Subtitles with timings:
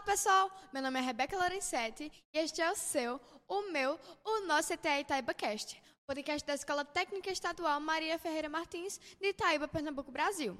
[0.00, 0.50] Olá, pessoal!
[0.72, 4.98] Meu nome é Rebeca Lorenzetti e este é o seu, o meu, o nosso ETA
[4.98, 10.56] ItaibaCast, podcast da Escola Técnica Estadual Maria Ferreira Martins, de Itaíba, Pernambuco, Brasil.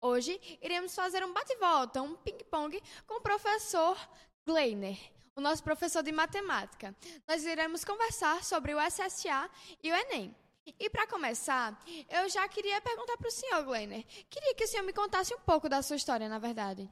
[0.00, 3.96] Hoje iremos fazer um bate-volta, um ping-pong com o professor
[4.44, 4.98] Gleiner,
[5.36, 6.92] o nosso professor de matemática.
[7.28, 9.48] Nós iremos conversar sobre o SSA
[9.80, 10.34] e o Enem.
[10.66, 11.80] E para começar,
[12.10, 14.04] eu já queria perguntar para o senhor, Gleiner.
[14.28, 16.90] Queria que o senhor me contasse um pouco da sua história, na verdade.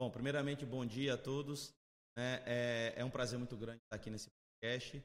[0.00, 1.74] Bom, primeiramente, bom dia a todos.
[2.16, 5.02] É, é, é um prazer muito grande estar aqui nesse podcast.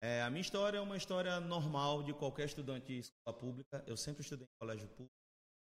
[0.00, 3.82] É, a minha história é uma história normal de qualquer estudante de escola pública.
[3.88, 5.16] Eu sempre estudei em colégio público,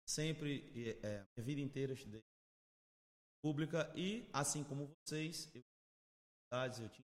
[0.08, 2.22] sempre, é, a vida inteira estudei
[3.42, 7.04] pública e, assim como vocês, eu tinha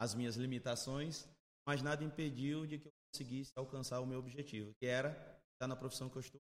[0.00, 1.28] as minhas limitações,
[1.66, 5.10] mas nada impediu de que eu conseguisse alcançar o meu objetivo, que era
[5.54, 6.40] estar na profissão que eu estou.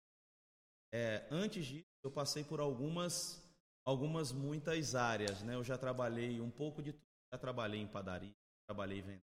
[0.93, 3.43] É, antes disso, eu passei por algumas,
[3.91, 5.43] algumas muitas áreas.
[5.43, 5.55] Né?
[5.55, 7.05] Eu já trabalhei um pouco de tudo.
[7.33, 8.35] Já trabalhei em padaria,
[8.67, 9.23] trabalhei em venda.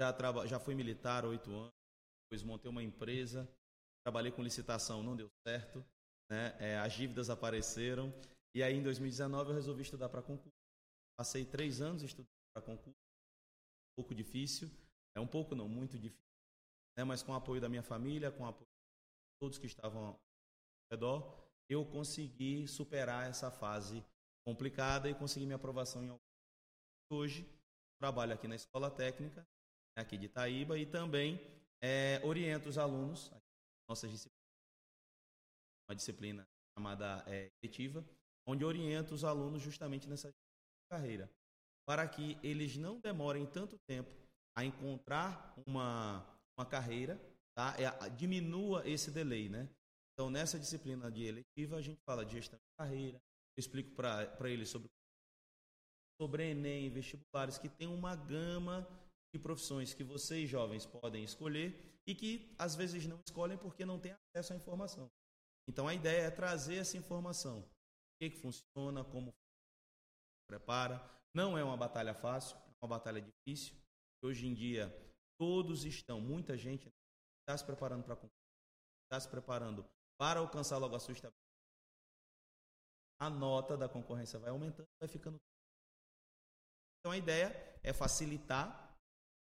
[0.00, 1.72] Já, traba, já fui militar oito anos,
[2.24, 3.46] depois montei uma empresa,
[4.02, 5.84] trabalhei com licitação, não deu certo.
[6.30, 6.56] Né?
[6.58, 8.12] É, as dívidas apareceram.
[8.54, 10.56] E aí, em 2019, eu resolvi estudar para concurso.
[11.18, 12.98] Passei três anos estudando para concurso.
[12.98, 14.70] Um pouco difícil.
[15.14, 16.30] É um pouco, não, muito difícil
[17.00, 20.04] né, mas com o apoio da minha família, com o apoio de todos que estavam
[20.04, 20.20] ao
[20.92, 24.04] redor, eu consegui superar essa fase
[24.44, 26.14] complicada e consegui minha aprovação em
[27.12, 27.44] Hoje,
[27.98, 29.46] trabalho aqui na Escola Técnica,
[29.96, 31.40] aqui de Itaíba, e também
[31.82, 33.32] é, oriento os alunos,
[33.88, 34.38] nossa disciplina,
[35.88, 38.04] uma disciplina chamada é, eletiva,
[38.46, 40.32] onde oriento os alunos justamente nessa
[40.88, 41.28] carreira,
[41.84, 44.10] para que eles não demorem tanto tempo
[44.56, 46.24] a encontrar uma
[46.60, 47.18] uma carreira,
[47.54, 47.74] tá?
[47.78, 49.68] É, diminua esse delay, né?
[50.20, 54.50] Então, nessa disciplina de eletiva, a gente fala de gestão de carreira, eu explico para
[54.50, 54.90] eles sobre,
[56.20, 58.86] sobre Enem, vestibulares, que tem uma gama
[59.34, 63.98] de profissões que vocês, jovens, podem escolher e que, às vezes, não escolhem porque não
[63.98, 65.10] têm acesso à informação.
[65.66, 67.60] Então, a ideia é trazer essa informação.
[67.60, 67.70] O
[68.20, 69.34] que, que funciona, como
[70.46, 71.02] prepara.
[71.34, 73.74] Não é uma batalha fácil, é uma batalha difícil.
[74.22, 74.94] Hoje em dia,
[75.38, 76.92] Todos estão, muita gente
[77.40, 78.14] está se preparando para
[79.10, 79.82] está se preparando
[80.20, 81.40] para alcançar logo a sua estabilidade.
[83.18, 85.38] A nota da concorrência vai aumentando, vai ficando.
[86.98, 87.48] Então a ideia
[87.82, 88.94] é facilitar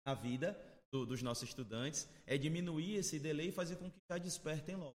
[0.06, 0.58] a vida
[0.90, 4.96] do, dos nossos estudantes, é diminuir esse delay e fazer com que já despertem logo.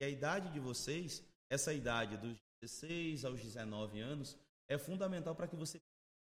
[0.00, 4.38] E a idade de vocês, essa idade dos 16 aos 19 anos,
[4.70, 5.78] é fundamental para que você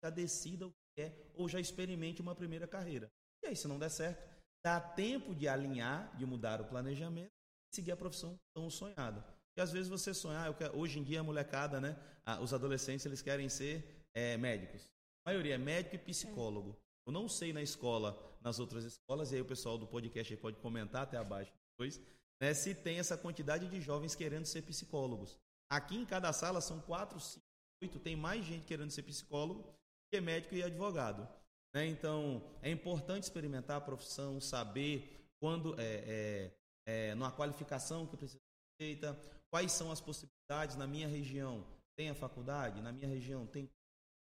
[0.05, 3.11] já decida o que é ou já experimente uma primeira carreira.
[3.43, 4.22] E aí, se não der certo,
[4.62, 7.33] dá tempo de alinhar, de mudar o planejamento
[7.75, 9.25] seguir a profissão tão sonhada.
[9.57, 11.97] E às vezes você sonhar, ah, quero, hoje em dia a molecada, né,
[12.41, 14.91] os adolescentes, eles querem ser é, médicos.
[15.25, 16.77] A maioria é médico e psicólogo.
[17.07, 20.57] Eu não sei na escola, nas outras escolas, e aí o pessoal do podcast pode
[20.59, 22.01] comentar até abaixo depois,
[22.41, 25.39] né, se tem essa quantidade de jovens querendo ser psicólogos.
[25.71, 27.45] Aqui em cada sala são quatro, cinco,
[27.83, 29.65] oito, tem mais gente querendo ser psicólogo
[30.11, 31.29] que médico e advogado.
[31.75, 31.87] Né?
[31.87, 36.51] Então, é importante experimentar a profissão, saber quando é, é,
[36.87, 39.19] é numa qualificação que precisa ser feita,
[39.50, 41.65] quais são as possibilidades na minha região.
[41.97, 42.83] Tem a faculdade?
[42.83, 43.71] Na minha região tem,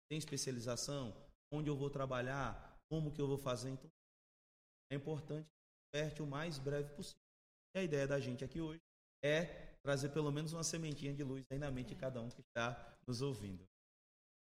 [0.10, 1.16] tem especialização?
[1.52, 2.78] Onde eu vou trabalhar?
[2.90, 3.70] Como que eu vou fazer?
[3.70, 3.90] Então,
[4.92, 5.48] é importante
[6.16, 7.22] que o mais breve possível.
[7.76, 8.82] E a ideia da gente aqui hoje
[9.24, 12.42] é trazer pelo menos uma sementinha de luz aí na mente de cada um que
[12.42, 13.67] está nos ouvindo.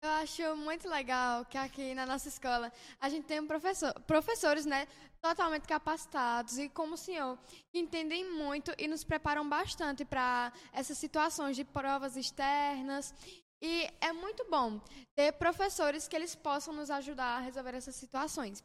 [0.03, 4.87] Eu acho muito legal que aqui na nossa escola a gente tem professor, professores, né,
[5.21, 7.37] totalmente capacitados e como o senhor,
[7.71, 13.13] que entendem muito e nos preparam bastante para essas situações de provas externas.
[13.61, 14.81] E é muito bom
[15.15, 18.63] ter professores que eles possam nos ajudar a resolver essas situações.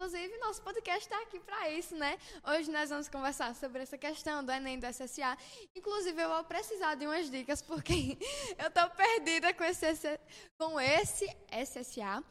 [0.00, 2.16] Inclusive, nosso podcast está aqui para isso, né?
[2.46, 5.36] Hoje nós vamos conversar sobre essa questão do Enem, do SSA.
[5.74, 8.16] Inclusive, eu vou precisar de umas dicas, porque
[8.56, 10.20] eu estou perdida com esse,
[10.56, 12.22] com esse SSA.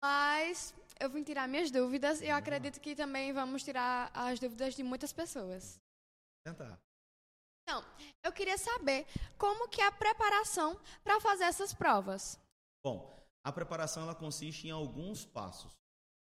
[0.00, 4.76] Mas eu vim tirar minhas dúvidas e eu acredito que também vamos tirar as dúvidas
[4.76, 5.80] de muitas pessoas.
[6.46, 6.80] Tentar.
[7.64, 7.84] Então,
[8.22, 9.04] eu queria saber
[9.36, 12.38] como que é a preparação para fazer essas provas.
[12.84, 15.79] Bom, a preparação ela consiste em alguns passos.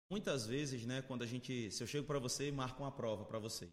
[0.09, 3.25] Muitas vezes, né, quando a gente, se eu chego para você e marco uma prova
[3.25, 3.69] para você,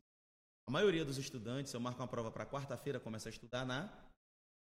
[0.66, 3.92] a maioria dos estudantes, eu marco uma prova para quarta-feira, começa a estudar na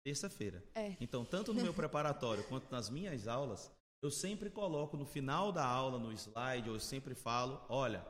[0.04, 0.62] terça-feira.
[0.74, 0.96] É.
[1.00, 3.70] Então, tanto no meu preparatório quanto nas minhas aulas,
[4.02, 8.04] eu sempre coloco no final da aula, no slide, eu sempre falo, olha,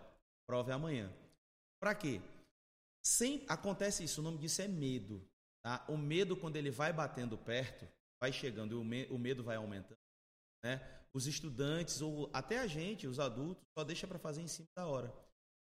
[0.49, 1.13] prova é amanhã.
[1.79, 2.21] Para quê?
[3.05, 5.23] Sem, acontece isso, o nome disso é medo.
[5.63, 5.85] Tá?
[5.89, 7.87] O medo, quando ele vai batendo perto,
[8.21, 9.99] vai chegando e o, me, o medo vai aumentando,
[10.65, 11.02] né?
[11.15, 14.87] Os estudantes ou até a gente, os adultos, só deixa para fazer em cima da
[14.87, 15.13] hora.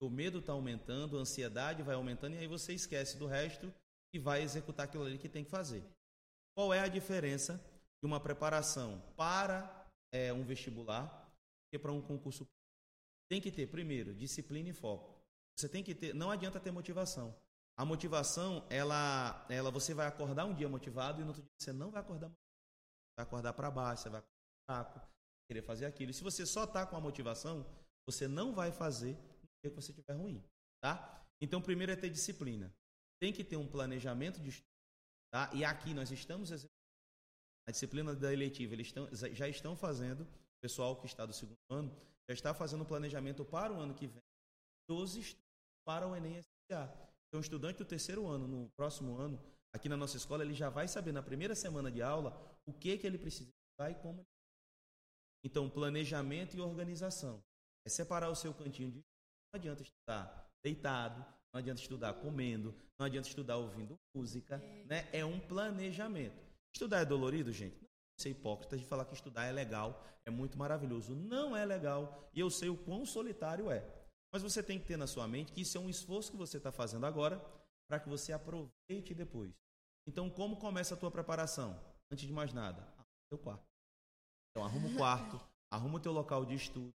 [0.00, 3.72] O medo está aumentando, a ansiedade vai aumentando e aí você esquece do resto
[4.12, 5.82] e vai executar aquilo ali que tem que fazer.
[6.54, 7.54] Qual é a diferença
[8.00, 11.32] de uma preparação para é, um vestibular
[11.72, 12.46] e para um concurso?
[13.28, 15.18] Tem que ter, primeiro, disciplina e foco.
[15.56, 17.34] Você tem que ter, não adianta ter motivação.
[17.76, 21.72] A motivação, ela, ela você vai acordar um dia motivado e no outro dia você
[21.72, 22.30] não vai acordar
[23.16, 25.08] vai acordar para baixo, você vai acordar fraco,
[25.48, 26.12] querer fazer aquilo.
[26.12, 27.66] Se você só está com a motivação,
[28.06, 29.14] você não vai fazer
[29.62, 30.42] dia que você estiver ruim,
[30.80, 31.26] tá?
[31.40, 32.72] Então, primeiro é ter disciplina.
[33.20, 34.68] Tem que ter um planejamento de estudo,
[35.32, 35.50] tá?
[35.52, 40.96] E aqui nós estamos a disciplina da eletiva, eles estão, já estão fazendo, o pessoal
[40.96, 41.90] que está do segundo ano,
[42.28, 44.22] já está fazendo o planejamento para o ano que vem,
[44.88, 45.48] 12 estudos
[45.84, 46.88] para o Enem SA.
[47.28, 49.38] Então, o estudante do terceiro ano, no próximo ano,
[49.74, 52.30] aqui na nossa escola, ele já vai saber na primeira semana de aula
[52.66, 54.24] o que, que ele precisa estudar e como.
[55.48, 57.42] Então, planejamento e organização.
[57.86, 61.24] É separar o seu cantinho de não adianta estudar deitado,
[61.54, 65.08] não adianta estudar comendo, não adianta estudar ouvindo música, né?
[65.10, 66.36] É um planejamento.
[66.74, 67.80] Estudar é dolorido, gente?
[67.80, 67.88] Não
[68.20, 71.14] ser hipócrita de falar que estudar é legal, é muito maravilhoso.
[71.14, 73.82] Não é legal e eu sei o quão solitário é.
[74.30, 76.58] Mas você tem que ter na sua mente que isso é um esforço que você
[76.58, 77.42] está fazendo agora
[77.88, 79.54] para que você aproveite depois.
[80.06, 81.82] Então, como começa a tua preparação?
[82.12, 82.86] Antes de mais nada,
[83.32, 83.67] o quarto.
[84.50, 85.40] Então, arruma o quarto,
[85.70, 86.92] arruma o teu local de estudo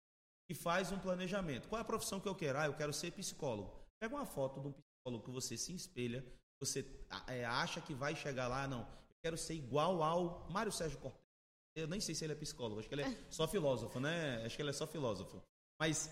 [0.50, 1.68] e faz um planejamento.
[1.68, 2.60] Qual é a profissão que eu quero?
[2.60, 3.72] Ah, eu quero ser psicólogo.
[4.00, 6.26] Pega uma foto de um psicólogo que você se espelha,
[6.60, 6.86] você
[7.28, 8.82] é, acha que vai chegar lá, não.
[8.82, 11.24] Eu quero ser igual ao Mário Sérgio Cortez.
[11.76, 14.44] Eu nem sei se ele é psicólogo, acho que ele é só filósofo, né?
[14.46, 15.42] Acho que ele é só filósofo.
[15.80, 16.10] Mas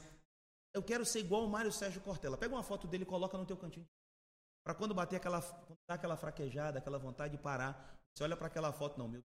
[0.73, 2.38] eu quero ser igual ao Mário Sérgio Cortella.
[2.38, 3.88] Pega uma foto dele e coloca no teu cantinho.
[4.63, 5.39] Para quando bater aquela,
[5.88, 9.23] aquela fraquejada, aquela vontade de parar, você olha para aquela foto, não, meu.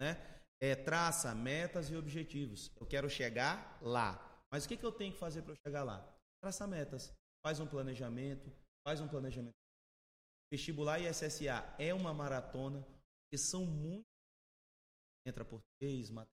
[0.00, 0.16] Né?
[0.60, 2.70] É, traça metas e objetivos.
[2.80, 4.44] Eu quero chegar lá.
[4.50, 6.06] Mas o que, que eu tenho que fazer para chegar lá?
[6.40, 7.12] Traça metas.
[7.44, 8.52] Faz um planejamento.
[8.86, 9.54] Faz um planejamento.
[10.52, 12.86] Vestibular e SSA é uma maratona,
[13.30, 14.04] que são muito.
[15.26, 16.36] Entra português, matemática,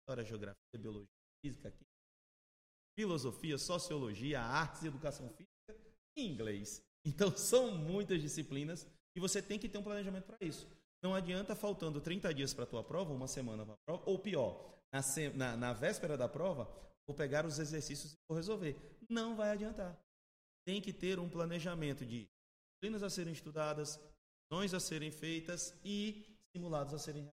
[0.00, 1.08] história, geografia, biologia,
[1.44, 1.88] física, química,
[2.96, 5.76] filosofia, sociologia, artes educação física
[6.16, 6.82] e inglês.
[7.04, 8.86] Então são muitas disciplinas
[9.16, 10.68] e você tem que ter um planejamento para isso.
[11.02, 14.18] Não adianta faltando 30 dias para a tua prova, uma semana para a prova, ou
[14.18, 15.00] pior, na,
[15.34, 16.64] na, na, véspera da prova,
[17.06, 18.76] vou pegar os exercícios e vou resolver.
[19.08, 19.96] Não vai adiantar.
[20.66, 24.00] Tem que ter um planejamento de disciplinas a serem estudadas,
[24.50, 27.28] ações a serem feitas e simulados a serem.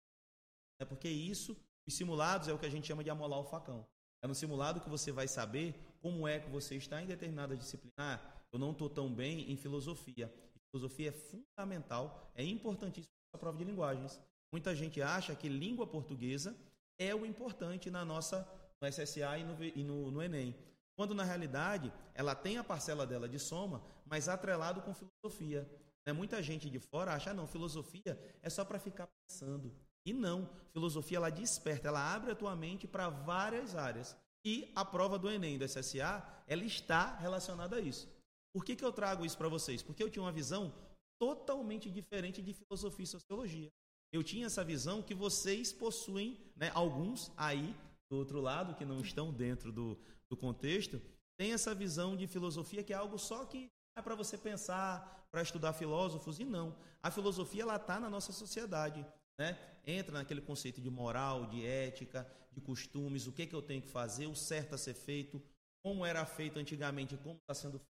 [0.79, 1.55] É porque isso,
[1.87, 3.87] os simulados é o que a gente chama de amolar o facão.
[4.23, 7.93] É no simulado que você vai saber como é que você está em determinada disciplina.
[7.97, 8.19] Ah,
[8.51, 10.33] eu não estou tão bem em filosofia.
[10.71, 14.19] Filosofia é fundamental, é importantíssimo a prova de linguagens.
[14.51, 16.55] Muita gente acha que língua portuguesa
[16.97, 18.47] é o importante na nossa
[18.81, 20.55] no SSA e no, e no, no Enem.
[20.95, 25.69] Quando na realidade ela tem a parcela dela de soma, mas atrelado com filosofia.
[26.05, 26.13] Né?
[26.13, 29.73] Muita gente de fora acha, não, filosofia é só para ficar pensando.
[30.05, 34.17] E não, filosofia ela desperta, ela abre a tua mente para várias áreas.
[34.43, 38.09] E a prova do Enem do SSA, ela está relacionada a isso.
[38.51, 39.81] Por que, que eu trago isso para vocês?
[39.83, 40.73] Porque eu tinha uma visão
[41.21, 43.69] totalmente diferente de filosofia e sociologia.
[44.11, 47.75] Eu tinha essa visão que vocês possuem, né, alguns aí
[48.09, 49.97] do outro lado, que não estão dentro do,
[50.29, 51.01] do contexto,
[51.37, 55.41] tem essa visão de filosofia que é algo só que é para você pensar, para
[55.41, 56.75] estudar filósofos, e não.
[57.03, 59.05] A filosofia ela está na nossa sociedade
[59.41, 59.57] né?
[59.85, 63.87] Entra naquele conceito de moral, de ética, de costumes, o que, que eu tenho que
[63.87, 65.41] fazer, o certo a ser feito,
[65.83, 67.91] como era feito antigamente, como está sendo feito.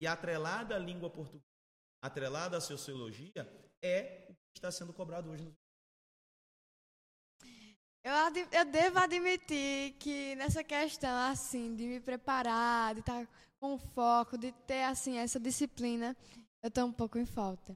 [0.00, 1.44] E atrelada à língua portuguesa,
[2.04, 3.48] atrelada à sociologia,
[3.82, 5.50] é o que está sendo cobrado hoje.
[8.04, 8.12] Eu,
[8.52, 13.26] eu devo admitir que nessa questão, assim, de me preparar, de estar
[13.58, 16.14] com foco, de ter, assim, essa disciplina,
[16.62, 17.74] eu estou um pouco em falta.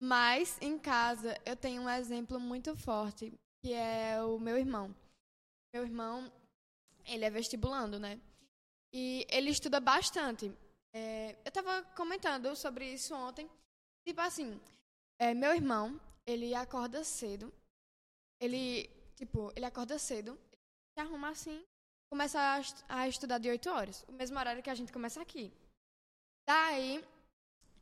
[0.00, 3.32] Mas em casa eu tenho um exemplo muito forte,
[3.64, 4.94] que é o meu irmão.
[5.74, 6.32] Meu irmão,
[7.04, 8.20] ele é vestibulando, né?
[8.94, 10.52] E ele estuda bastante.
[10.92, 13.48] É, eu estava comentando sobre isso ontem.
[14.06, 14.60] Tipo assim,
[15.18, 17.52] é, meu irmão, ele acorda cedo.
[18.40, 20.38] Ele, tipo, ele acorda cedo,
[20.94, 21.64] se arruma assim,
[22.08, 25.52] começa a, a estudar de 8 horas, o mesmo horário que a gente começa aqui.
[26.46, 27.04] Daí,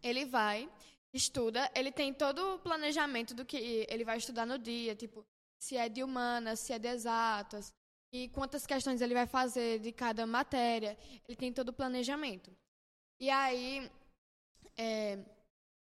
[0.03, 0.71] ele vai
[1.13, 5.27] estuda, ele tem todo o planejamento do que ele vai estudar no dia, tipo,
[5.59, 7.73] se é de humanas, se é de exatas,
[8.13, 10.97] e quantas questões ele vai fazer de cada matéria.
[11.27, 12.51] Ele tem todo o planejamento.
[13.19, 13.91] E aí,
[14.77, 15.19] é,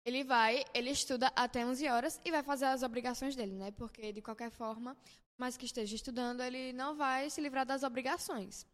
[0.05, 3.71] Ele vai, ele estuda até 11 horas e vai fazer as obrigações dele, né?
[3.71, 4.97] Porque, de qualquer forma,
[5.37, 8.65] mais que esteja estudando, ele não vai se livrar das obrigações.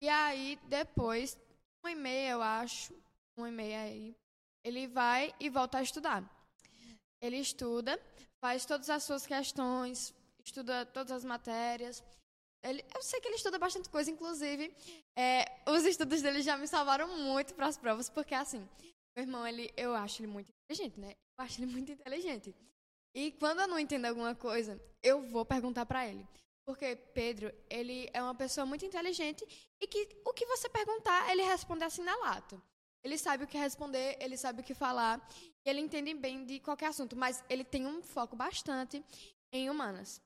[0.00, 1.38] E aí, depois,
[1.82, 2.94] uma e meia, eu acho,
[3.36, 4.16] uma e meia aí,
[4.64, 6.24] ele vai e volta a estudar.
[7.20, 8.00] Ele estuda,
[8.40, 10.14] faz todas as suas questões,
[10.44, 12.02] estuda todas as matérias.
[12.68, 14.74] Ele, eu sei que ele estuda bastante coisa, inclusive,
[15.16, 18.68] é, os estudos dele já me salvaram muito para as provas, porque assim,
[19.16, 21.14] meu irmão, ele, eu acho ele muito inteligente, né?
[21.38, 22.54] Eu acho ele muito inteligente.
[23.14, 26.26] E quando eu não entendo alguma coisa, eu vou perguntar para ele.
[26.66, 29.46] Porque Pedro, ele é uma pessoa muito inteligente
[29.80, 32.60] e que o que você perguntar, ele responde assim na lata.
[33.04, 35.24] Ele sabe o que responder, ele sabe o que falar,
[35.64, 39.04] e ele entende bem de qualquer assunto, mas ele tem um foco bastante
[39.52, 40.20] em humanas.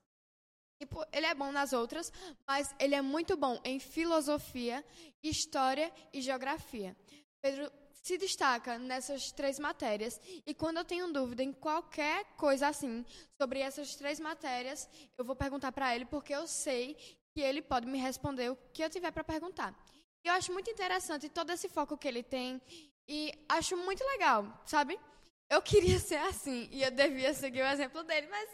[0.81, 2.11] Tipo, ele é bom nas outras,
[2.47, 4.83] mas ele é muito bom em filosofia,
[5.21, 6.97] história e geografia.
[7.39, 7.71] Pedro
[8.01, 13.05] se destaca nessas três matérias e quando eu tenho dúvida em qualquer coisa assim
[13.39, 16.95] sobre essas três matérias, eu vou perguntar para ele porque eu sei
[17.31, 19.75] que ele pode me responder o que eu tiver para perguntar.
[20.23, 22.59] E eu acho muito interessante todo esse foco que ele tem
[23.07, 24.99] e acho muito legal, sabe?
[25.47, 28.49] Eu queria ser assim e eu devia seguir o exemplo dele, mas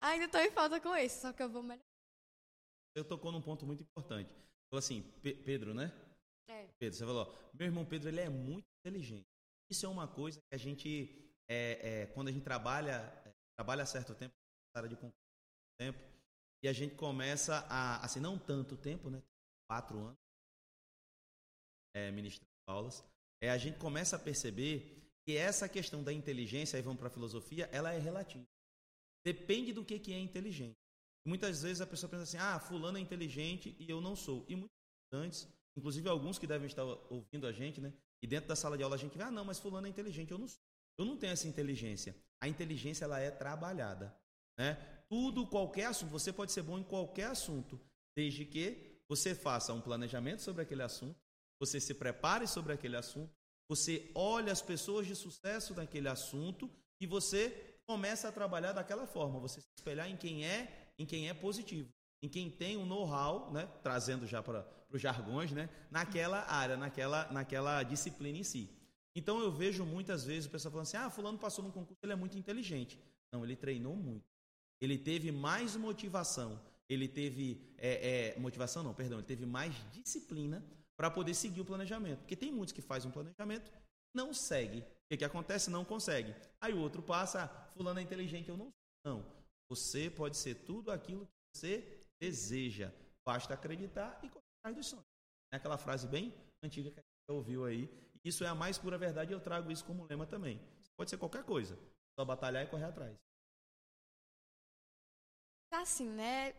[0.00, 1.84] ainda estou em falta com isso, só que eu vou melhorar.
[2.96, 4.30] Você tocou num ponto muito importante.
[4.70, 5.92] Falou assim, Pedro, né?
[6.48, 6.66] É.
[6.78, 9.26] Pedro, você falou, meu irmão Pedro, ele é muito inteligente.
[9.70, 13.86] Isso é uma coisa que a gente, é, é, quando a gente trabalha, é, trabalha
[13.86, 14.34] certo tempo,
[14.74, 15.98] área de tempo,
[16.62, 19.22] e a gente começa a, assim, não tanto tempo, né?
[19.68, 20.18] Quatro anos,
[21.94, 23.04] é, ministrando aulas,
[23.42, 27.12] é, a gente começa a perceber que essa questão da inteligência, aí vamos para a
[27.12, 28.46] filosofia, ela é relativa.
[29.24, 30.78] Depende do que, que é inteligente.
[31.26, 34.44] Muitas vezes a pessoa pensa assim, ah, fulano é inteligente e eu não sou.
[34.48, 37.92] E muitos estudantes inclusive alguns que devem estar ouvindo a gente, né?
[38.22, 40.30] E dentro da sala de aula a gente vê, ah, não, mas fulano é inteligente,
[40.30, 40.60] eu não sou.
[40.98, 42.14] Eu não tenho essa inteligência.
[42.40, 44.14] A inteligência ela é trabalhada,
[44.58, 44.74] né?
[45.08, 47.80] Tudo, qualquer assunto, você pode ser bom em qualquer assunto,
[48.16, 51.18] desde que você faça um planejamento sobre aquele assunto,
[51.58, 53.34] você se prepare sobre aquele assunto,
[53.68, 59.40] você olhe as pessoas de sucesso naquele assunto e você começa a trabalhar daquela forma,
[59.40, 61.88] você se espelhar em quem é, em quem é positivo,
[62.22, 65.70] em quem tem um know-how, né, trazendo já para para os jargões, né?
[65.90, 68.68] naquela área, naquela, naquela disciplina em si.
[69.14, 72.12] Então eu vejo muitas vezes o pessoal falando assim: ah, fulano passou num concurso, ele
[72.12, 72.98] é muito inteligente.
[73.32, 74.24] Não, ele treinou muito.
[74.80, 76.60] Ele teve mais motivação.
[76.88, 77.60] Ele teve.
[77.78, 80.64] É, é, motivação não, perdão, ele teve mais disciplina
[80.96, 82.18] para poder seguir o planejamento.
[82.20, 83.70] Porque tem muitos que fazem um planejamento,
[84.12, 84.84] não segue.
[85.10, 85.70] O que, que acontece?
[85.70, 86.32] Não consegue.
[86.60, 88.72] Aí o outro passa, ah, fulano é inteligente, eu não sou.
[89.04, 89.26] Não.
[89.68, 92.92] Você pode ser tudo aquilo que você deseja.
[93.26, 95.04] Basta acreditar e atrás dos sonhos.
[95.52, 97.88] É aquela frase bem antiga que a gente ouviu aí.
[98.24, 100.60] Isso é a mais pura verdade e eu trago isso como lema também.
[100.96, 101.76] Pode ser qualquer coisa,
[102.16, 103.16] só batalhar e correr atrás.
[105.70, 106.54] Tá assim, né?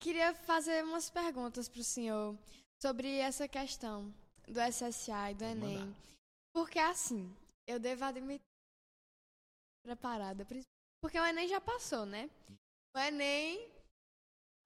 [0.00, 2.38] Queria fazer umas perguntas para o senhor
[2.80, 4.14] sobre essa questão
[4.46, 5.78] do SSA e do Vamos Enem.
[5.78, 5.98] Mandar.
[6.52, 7.34] Porque assim,
[7.68, 8.44] eu devo admitir
[9.84, 10.46] preparada,
[11.00, 12.28] porque o Enem já passou, né?
[12.96, 13.78] O Enem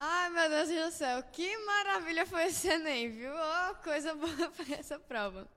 [0.05, 3.31] Ai, meu Deus do céu, que maravilha foi esse Enem, viu?
[3.33, 5.49] Oh, coisa boa foi essa prova.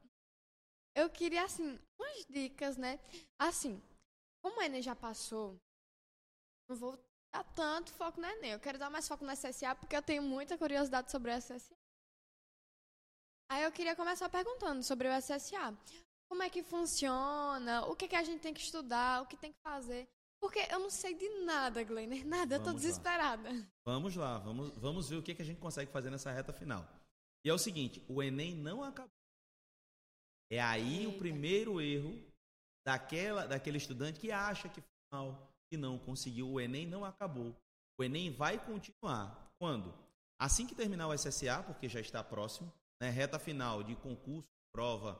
[0.95, 3.01] Eu queria, assim, umas dicas, né?
[3.37, 3.83] Assim,
[4.41, 5.61] como o Enem já passou,
[6.69, 6.97] não vou
[7.35, 8.53] dar tanto foco no Enem.
[8.53, 11.75] Eu quero dar mais foco no SSA porque eu tenho muita curiosidade sobre o SSA.
[13.51, 15.77] Aí eu queria começar perguntando sobre o SSA.
[16.29, 17.87] Como é que funciona?
[17.87, 19.23] O que, que a gente tem que estudar?
[19.23, 20.09] O que tem que fazer?
[20.41, 23.51] Porque eu não sei de nada, Glenner, nada, eu tô desesperada.
[23.51, 23.67] Lá.
[23.85, 26.87] Vamos lá, vamos, vamos ver o que, que a gente consegue fazer nessa reta final.
[27.45, 29.11] E é o seguinte, o Enem não acabou.
[30.51, 31.11] É aí Eita.
[31.11, 32.21] o primeiro erro
[32.85, 36.49] daquela, daquele estudante que acha que final que não conseguiu.
[36.49, 37.57] O Enem não acabou.
[37.99, 39.53] O Enem vai continuar.
[39.59, 39.93] Quando?
[40.39, 45.19] Assim que terminar o SSA, porque já está próximo, né, reta final de concurso, prova,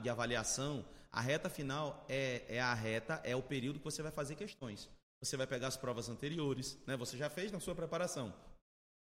[0.00, 4.12] de avaliação, a reta final é, é a reta, é o período que você vai
[4.12, 4.88] fazer questões.
[5.22, 6.96] Você vai pegar as provas anteriores, né?
[6.96, 8.34] Você já fez na sua preparação.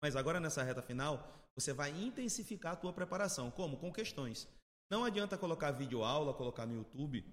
[0.02, 3.50] Mas agora nessa reta final, você vai intensificar a tua preparação.
[3.50, 3.76] Como?
[3.76, 4.49] Com questões.
[4.90, 7.25] Não adianta colocar vídeo aula, colocar no YouTube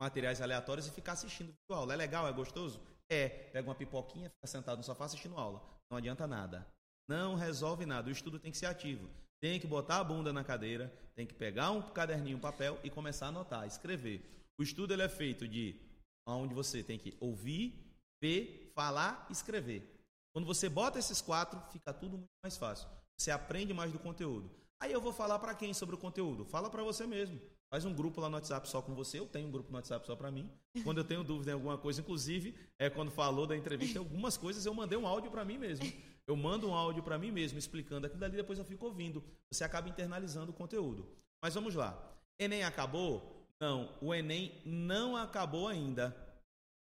[0.00, 1.92] materiais aleatórios e ficar assistindo vídeo aula.
[1.92, 2.80] É legal, é gostoso?
[3.08, 3.28] É.
[3.28, 5.62] Pega uma pipoquinha, fica sentado no sofá assistindo aula.
[5.90, 6.66] Não adianta nada.
[7.08, 8.08] Não resolve nada.
[8.08, 9.08] O estudo tem que ser ativo.
[9.40, 12.90] Tem que botar a bunda na cadeira, tem que pegar um caderninho, um papel e
[12.90, 14.22] começar a anotar, escrever.
[14.58, 15.80] O estudo ele é feito de
[16.26, 19.96] onde você tem que ouvir, ver, falar, escrever.
[20.32, 22.88] Quando você bota esses quatro, fica tudo muito mais fácil.
[23.16, 24.50] Você aprende mais do conteúdo.
[24.80, 26.44] Aí eu vou falar para quem sobre o conteúdo?
[26.44, 27.40] Fala para você mesmo.
[27.70, 29.18] Faz um grupo lá no WhatsApp só com você.
[29.18, 30.50] Eu tenho um grupo no WhatsApp só para mim.
[30.84, 34.66] Quando eu tenho dúvida em alguma coisa, inclusive, é quando falou da entrevista, algumas coisas
[34.66, 35.90] eu mandei um áudio para mim mesmo.
[36.26, 39.22] Eu mando um áudio para mim mesmo explicando aquilo dali, depois eu fico ouvindo.
[39.50, 41.08] Você acaba internalizando o conteúdo.
[41.40, 41.96] Mas vamos lá.
[42.38, 43.46] Enem acabou?
[43.60, 46.14] Não, o Enem não acabou ainda.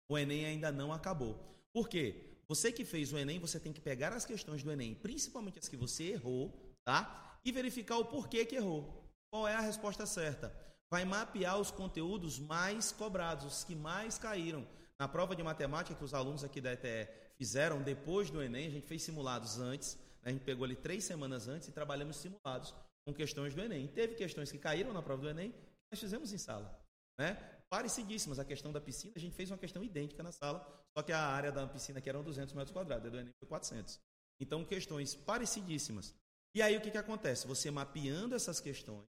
[0.09, 1.37] O Enem ainda não acabou.
[1.73, 2.39] Por quê?
[2.49, 5.69] Você que fez o Enem, você tem que pegar as questões do Enem, principalmente as
[5.69, 7.39] que você errou, tá?
[7.45, 9.03] E verificar o porquê que errou.
[9.31, 10.55] Qual é a resposta certa?
[10.91, 14.67] Vai mapear os conteúdos mais cobrados, os que mais caíram.
[14.99, 17.09] Na prova de matemática que os alunos aqui da ETE
[17.39, 20.31] fizeram depois do Enem, a gente fez simulados antes, né?
[20.31, 22.75] a gente pegou ali três semanas antes e trabalhamos simulados
[23.05, 23.89] com questões do Enem.
[23.89, 25.55] Teve questões que caíram na prova do Enem,
[25.91, 26.81] nós fizemos em sala.
[27.19, 27.35] Né?
[27.69, 28.39] Parecidíssimas.
[28.39, 31.21] A questão da piscina, a gente fez uma questão idêntica na sala, só que a
[31.21, 34.01] área da piscina que eram 200 metros quadrados, a do Enem foi 400.
[34.41, 36.15] Então, questões parecidíssimas.
[36.55, 37.47] E aí, o que, que acontece?
[37.47, 39.07] Você mapeando essas questões,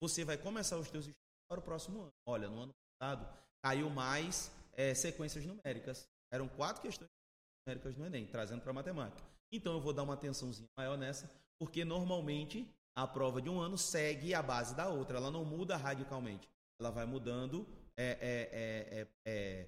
[0.00, 2.12] você vai começar os seus estudos para o próximo ano.
[2.26, 3.26] Olha, no ano passado,
[3.62, 6.06] caiu mais é, sequências numéricas.
[6.30, 7.08] Eram quatro questões
[7.66, 9.22] numéricas no Enem, trazendo para matemática.
[9.50, 13.76] Então, eu vou dar uma atençãozinha maior nessa, porque normalmente a prova de um ano
[13.76, 16.48] segue a base da outra, ela não muda radicalmente.
[16.80, 19.66] Ela vai mudando é, é, é, é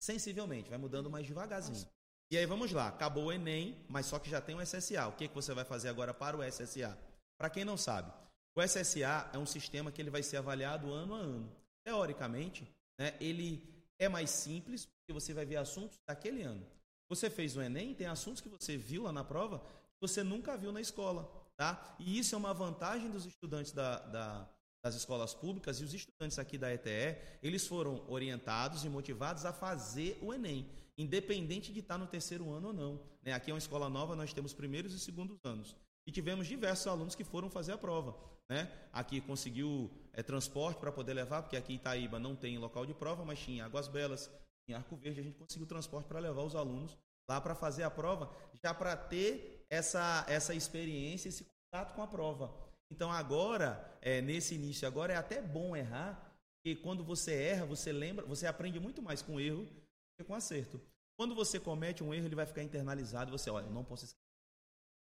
[0.00, 1.86] sensivelmente, vai mudando mais devagarzinho.
[2.30, 5.06] E aí vamos lá, acabou o Enem, mas só que já tem o SSA.
[5.06, 6.98] O que, que você vai fazer agora para o SSA?
[7.38, 8.12] Para quem não sabe,
[8.56, 11.56] o SSA é um sistema que ele vai ser avaliado ano a ano.
[11.84, 13.62] Teoricamente, né, ele
[13.98, 16.66] é mais simples, porque você vai ver assuntos daquele ano.
[17.08, 20.56] Você fez o Enem, tem assuntos que você viu lá na prova que você nunca
[20.56, 21.28] viu na escola.
[21.56, 21.96] Tá?
[21.98, 24.48] E isso é uma vantagem dos estudantes da, da,
[24.82, 29.52] das escolas públicas e os estudantes aqui da ETE, eles foram orientados e motivados a
[29.52, 33.00] fazer o Enem, independente de estar no terceiro ano ou não.
[33.22, 33.32] Né?
[33.32, 35.74] Aqui é uma escola nova, nós temos primeiros e segundos anos.
[36.06, 38.16] E tivemos diversos alunos que foram fazer a prova.
[38.48, 38.70] Né?
[38.92, 42.94] Aqui conseguiu é, transporte para poder levar, porque aqui em Itaíba não tem local de
[42.94, 44.30] prova, mas tinha Águas Belas,
[44.68, 46.96] em Arco Verde, a gente conseguiu transporte para levar os alunos
[47.28, 52.06] lá para fazer a prova, já para ter essa, essa experiência, esse contato com a
[52.06, 52.54] prova.
[52.90, 57.92] Então agora, é, nesse início agora, é até bom errar, porque quando você erra, você
[57.92, 59.74] lembra, você aprende muito mais com erro do
[60.18, 60.80] que com acerto.
[61.18, 64.18] Quando você comete um erro, ele vai ficar internalizado, você, olha, eu não posso esquecer.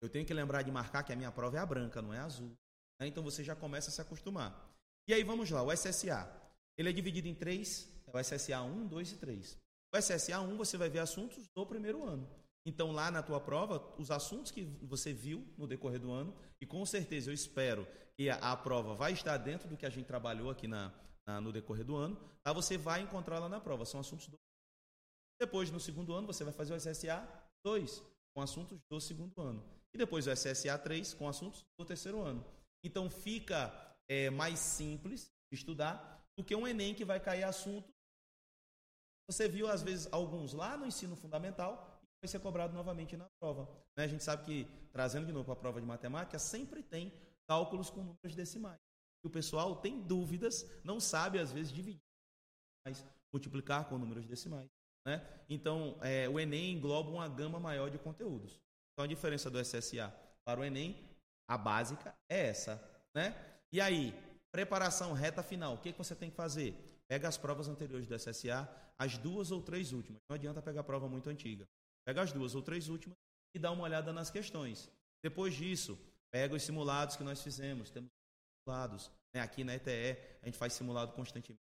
[0.01, 2.19] Eu tenho que lembrar de marcar que a minha prova é a branca, não é
[2.19, 2.57] a azul.
[3.01, 3.07] Né?
[3.07, 4.69] Então você já começa a se acostumar.
[5.09, 6.41] E aí vamos lá, o SSA.
[6.77, 9.59] Ele é dividido em três, é o SSA 1, 2 e 3.
[9.95, 12.29] O SSA 1 você vai ver assuntos do primeiro ano.
[12.65, 16.67] Então, lá na tua prova, os assuntos que você viu no decorrer do ano, e
[16.67, 20.07] com certeza eu espero que a, a prova vai estar dentro do que a gente
[20.07, 20.93] trabalhou aqui na,
[21.27, 22.53] na no decorrer do ano, tá?
[22.53, 23.85] você vai encontrar lá na prova.
[23.85, 24.37] São assuntos do.
[25.41, 27.29] Depois, no segundo ano, você vai fazer o SSA
[27.65, 29.63] 2, com assuntos do segundo ano.
[29.93, 32.45] E depois o SSA 3, com assuntos do terceiro ano.
[32.85, 33.73] Então, fica
[34.09, 37.92] é, mais simples estudar do que um Enem que vai cair assunto
[39.33, 43.27] você viu, às vezes, alguns lá no ensino fundamental e vai ser cobrado novamente na
[43.41, 43.69] prova.
[43.97, 44.05] Né?
[44.05, 47.13] A gente sabe que, trazendo de novo para a prova de matemática, sempre tem
[47.49, 48.79] cálculos com números decimais.
[49.25, 52.01] E o pessoal tem dúvidas, não sabe, às vezes, dividir,
[52.87, 54.69] mas multiplicar com números decimais.
[55.07, 55.27] Né?
[55.49, 58.61] Então, é, o Enem engloba uma gama maior de conteúdos.
[58.93, 60.13] Então, a diferença do SSA
[60.45, 60.97] para o Enem,
[61.49, 62.83] a básica é essa.
[63.15, 63.35] Né?
[63.73, 64.15] E aí,
[64.51, 66.92] preparação reta final, o que, que você tem que fazer?
[67.13, 68.67] Pega as provas anteriores do SSA,
[68.99, 70.19] as duas ou três últimas.
[70.31, 71.69] Não adianta pegar a prova muito antiga.
[72.07, 73.19] Pega as duas ou três últimas
[73.55, 74.91] e dá uma olhada nas questões.
[75.23, 75.99] Depois disso,
[76.31, 77.91] pega os simulados que nós fizemos.
[77.91, 78.09] Temos
[78.65, 79.11] simulados.
[79.35, 79.43] Né?
[79.43, 81.61] Aqui na ETE, a gente faz simulado constantemente.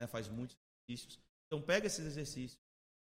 [0.00, 0.08] Né?
[0.08, 0.56] Faz muitos
[0.88, 1.20] exercícios.
[1.46, 2.58] Então, pega esses exercícios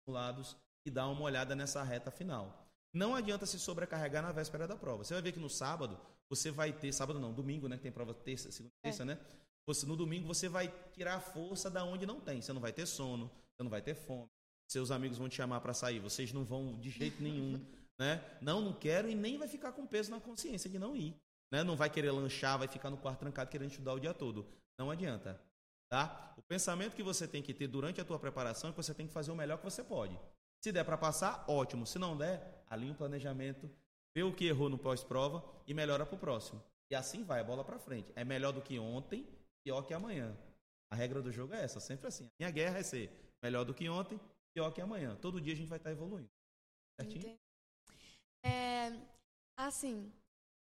[0.04, 2.68] simulados e dá uma olhada nessa reta final.
[2.92, 5.04] Não adianta se sobrecarregar na véspera da prova.
[5.04, 7.92] Você vai ver que no sábado, você vai ter, sábado não, domingo, né, que tem
[7.92, 8.88] prova terça, segunda, é.
[8.88, 9.20] terça, né?
[9.68, 12.42] Você, no domingo você vai tirar força da onde não tem.
[12.42, 14.30] Você não vai ter sono, você não vai ter fome.
[14.66, 17.64] Seus amigos vão te chamar para sair, vocês não vão de jeito nenhum,
[18.00, 18.24] né?
[18.42, 21.16] Não, não quero e nem vai ficar com peso na consciência de não ir,
[21.52, 21.64] né?
[21.64, 24.48] Não vai querer lanchar, vai ficar no quarto trancado querendo estudar o dia todo.
[24.80, 25.40] Não adianta,
[25.90, 26.34] tá?
[26.38, 29.08] O pensamento que você tem que ter durante a tua preparação é que você tem
[29.08, 30.18] que fazer o melhor que você pode.
[30.64, 31.86] Se der para passar, ótimo.
[31.86, 33.70] Se não der, alinha o planejamento,
[34.16, 36.64] vê o que errou no pós-prova e melhora para o próximo.
[36.90, 38.12] E assim vai, a bola para frente.
[38.16, 39.28] É melhor do que ontem,
[39.68, 40.34] pior que amanhã.
[40.90, 42.24] A regra do jogo é essa, sempre assim.
[42.24, 43.12] A minha guerra é ser
[43.44, 44.18] melhor do que ontem,
[44.56, 45.14] pior que amanhã.
[45.18, 46.30] Todo dia a gente vai estar evoluindo.
[46.98, 47.38] Certinho?
[48.46, 48.94] É,
[49.58, 50.10] assim,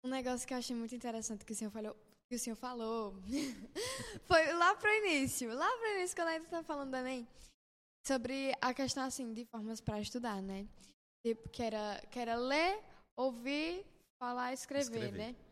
[0.03, 1.95] um negócio que eu achei muito interessante que o senhor falou,
[2.29, 3.15] que o senhor falou
[4.27, 7.25] foi lá pro início, lá pro início, quando a gente estava falando também,
[8.05, 10.67] sobre a questão, assim, de formas para estudar, né?
[11.25, 12.83] Tipo, que era, que era ler,
[13.15, 13.85] ouvir,
[14.21, 15.17] falar escrever, escrever.
[15.17, 15.46] né?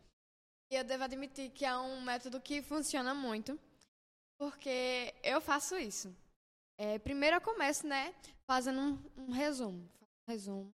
[0.70, 3.58] E eu devo admitir que é um método que funciona muito.
[4.38, 6.14] porque eu faço isso.
[6.78, 8.14] É, primeiro eu começo, né,
[8.50, 9.88] fazendo um, um resumo.
[10.28, 10.74] Um resumo.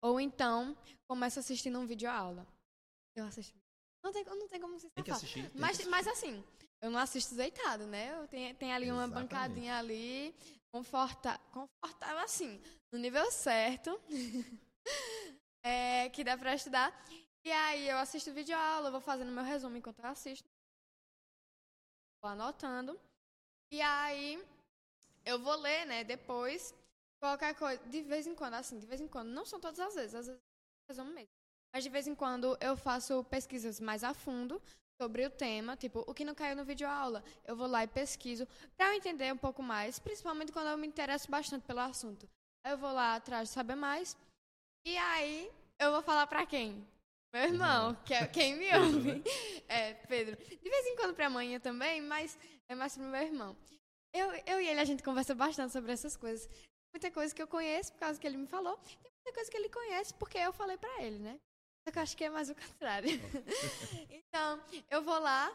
[0.00, 0.76] Ou então,
[1.08, 2.46] começo assistindo um vídeo aula.
[3.14, 3.54] Eu assisto.
[4.02, 5.50] Não tem, não tem como se Tem que assistir.
[5.50, 6.42] tem Mas, mas assim,
[6.80, 8.12] eu não assisto deitado, né?
[8.18, 9.28] Eu tenho, tem ali uma Exatamente.
[9.28, 10.34] bancadinha ali,
[10.72, 12.60] conforta, confortável assim,
[12.92, 14.00] no nível certo,
[15.62, 16.90] é, que dá pra estudar.
[17.44, 20.48] E aí eu assisto vídeo aula, vou fazendo meu resumo enquanto eu assisto.
[22.22, 22.98] Vou anotando.
[23.72, 24.40] E aí
[25.24, 26.74] eu vou ler, né, depois,
[27.20, 29.94] qualquer coisa, de vez em quando, assim, de vez em quando, não são todas as
[29.94, 31.30] vezes, às vezes eu resumo mesmo.
[31.74, 34.62] Mas de vez em quando eu faço pesquisas mais a fundo
[35.00, 37.88] sobre o tema, tipo, o que não caiu no vídeo aula, eu vou lá e
[37.88, 42.28] pesquiso para eu entender um pouco mais, principalmente quando eu me interesso bastante pelo assunto.
[42.64, 44.16] Eu vou lá atrás de saber mais.
[44.84, 46.86] E aí eu vou falar para quem?
[47.32, 49.22] Meu irmão, que é quem me ouve.
[49.66, 50.36] É, Pedro.
[50.36, 53.56] De vez em quando pra mãe também, mas é mais pro meu irmão.
[54.12, 56.46] Eu, eu e ele, a gente conversa bastante sobre essas coisas.
[56.94, 58.76] Muita coisa que eu conheço por causa que ele me falou.
[58.76, 61.40] Tem muita coisa que ele conhece porque eu falei pra ele, né?
[61.86, 63.08] Só que eu acho que é mais o contrário.
[64.10, 65.50] então, eu vou lá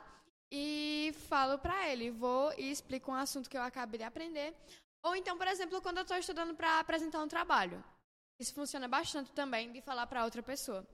[0.51, 2.09] e falo pra ele.
[2.09, 4.55] Vou e explico um assunto que eu acabei de aprender.
[5.03, 7.83] Ou então, por exemplo, quando eu estou estudando para apresentar um trabalho.
[8.39, 10.85] Isso funciona bastante também de falar para outra pessoa.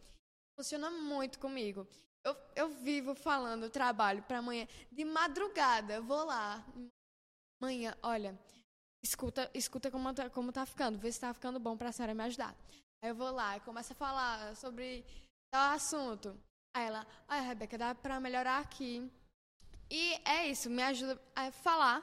[0.55, 1.87] Funciona muito comigo.
[2.23, 6.01] Eu, eu vivo falando trabalho para amanhã de madrugada.
[6.01, 6.63] Vou lá.
[7.59, 8.37] Manhã, olha,
[9.03, 12.23] escuta, escuta como tá, como tá ficando, vê se tá ficando bom pra senhora me
[12.23, 12.55] ajudar.
[13.01, 15.05] Aí eu vou lá e começo a falar sobre
[15.51, 16.37] tal assunto.
[16.75, 19.11] Aí ela, ai, Rebeca, dá pra melhorar aqui.
[19.89, 22.01] E é isso, me ajuda a falar.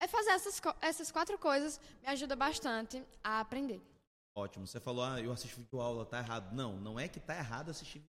[0.00, 3.80] É fazer essas, essas quatro coisas, me ajuda bastante a aprender.
[4.38, 4.68] Ótimo.
[4.68, 6.54] Você falou, ah, eu assisto vídeo aula, tá errado.
[6.54, 8.04] Não, não é que tá errado assistir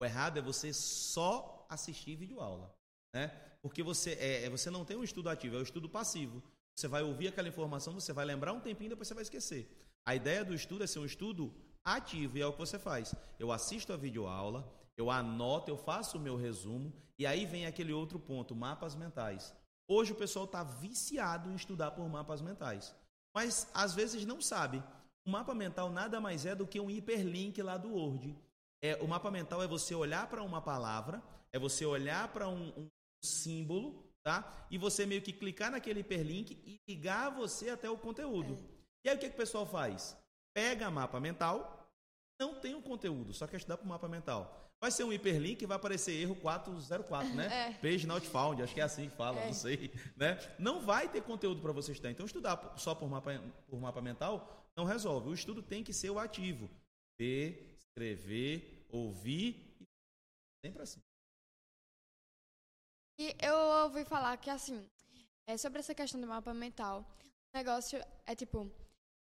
[0.00, 2.74] O errado é você só assistir vídeo aula,
[3.14, 3.28] né?
[3.62, 6.42] Porque você é, é- você não tem um estudo ativo, é o estudo passivo.
[6.76, 9.62] Você vai ouvir aquela informação, você vai lembrar um tempinho, depois você vai esquecer.
[10.04, 13.14] A ideia do estudo é ser um estudo ativo e é o que você faz.
[13.38, 14.60] Eu assisto a videoaula,
[14.96, 19.54] eu anoto, eu faço o meu resumo e aí vem aquele outro ponto, mapas mentais.
[19.88, 22.94] Hoje o pessoal está viciado em estudar por mapas mentais,
[23.34, 24.82] mas às vezes não sabe.
[25.28, 28.34] O mapa mental nada mais é do que um hiperlink lá do Word.
[28.80, 32.72] É, o mapa mental é você olhar para uma palavra, é você olhar para um,
[32.74, 32.88] um
[33.22, 34.66] símbolo, tá?
[34.70, 38.56] E você meio que clicar naquele hiperlink e ligar você até o conteúdo.
[39.04, 40.16] E aí o que, que o pessoal faz?
[40.54, 41.92] Pega mapa mental,
[42.40, 44.72] não tem o conteúdo, só quer estudar para o mapa mental.
[44.80, 47.48] Vai ser um hiperlink e vai aparecer erro 404, né?
[47.68, 47.72] É.
[47.74, 49.46] Page not found, acho que é assim que fala, É.
[49.48, 50.38] não sei, né?
[50.58, 52.12] Não vai ter conteúdo para você estudar.
[52.12, 53.38] Então estudar só por mapa,
[53.68, 55.28] por mapa mental não resolve.
[55.28, 56.70] O estudo tem que ser o ativo.
[57.20, 59.76] Ver, escrever, ouvir
[60.64, 61.00] sempre assim.
[63.18, 64.88] E eu ouvi falar que, assim,
[65.48, 67.04] é, sobre essa questão do mapa mental,
[67.52, 68.70] o negócio é tipo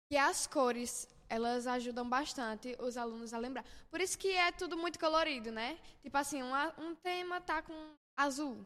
[0.09, 3.65] que as cores elas ajudam bastante os alunos a lembrar.
[3.89, 5.77] Por isso que é tudo muito colorido, né?
[6.01, 8.65] Tipo assim, um, a- um tema tá com azul,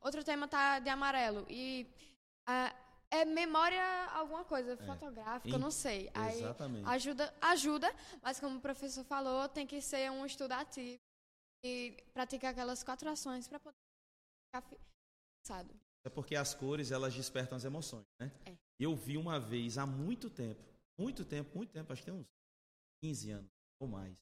[0.00, 1.46] outro tema tá de amarelo.
[1.48, 1.86] E
[2.46, 2.74] ah,
[3.20, 6.10] é memória alguma coisa, fotográfica, eu não sei.
[6.14, 6.86] Aí Exatamente.
[6.88, 10.98] ajuda, ajuda, mas como o professor falou, tem que ser um estudo ativo
[11.64, 13.76] e praticar aquelas quatro ações para poder
[14.48, 14.78] ficar fi-
[15.38, 15.74] fixado.
[16.04, 18.30] É porque as cores elas despertam as emoções, né?
[18.44, 18.54] É.
[18.78, 20.62] Eu vi uma vez há muito tempo,
[20.98, 22.26] muito tempo, muito tempo, acho que tem uns
[23.02, 23.50] 15 anos
[23.80, 24.18] ou mais,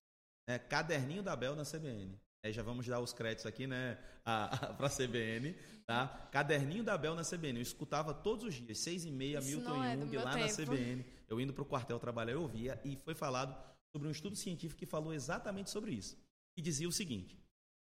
[0.48, 2.20] é, caderninho da Bel na CBN.
[2.44, 5.54] É, já vamos dar os créditos aqui, né, para a CBN,
[5.86, 6.08] tá?
[6.32, 7.58] Caderninho da Bel na CBN.
[7.58, 10.56] Eu escutava todos os dias, seis e meia, Isso Milton é Jung lá na tempo.
[10.56, 11.06] CBN.
[11.28, 13.56] Eu indo para o quartel trabalhar, eu ouvia e foi falado
[13.94, 16.16] sobre um estudo científico que falou exatamente sobre isso.
[16.56, 17.38] E dizia o seguinte: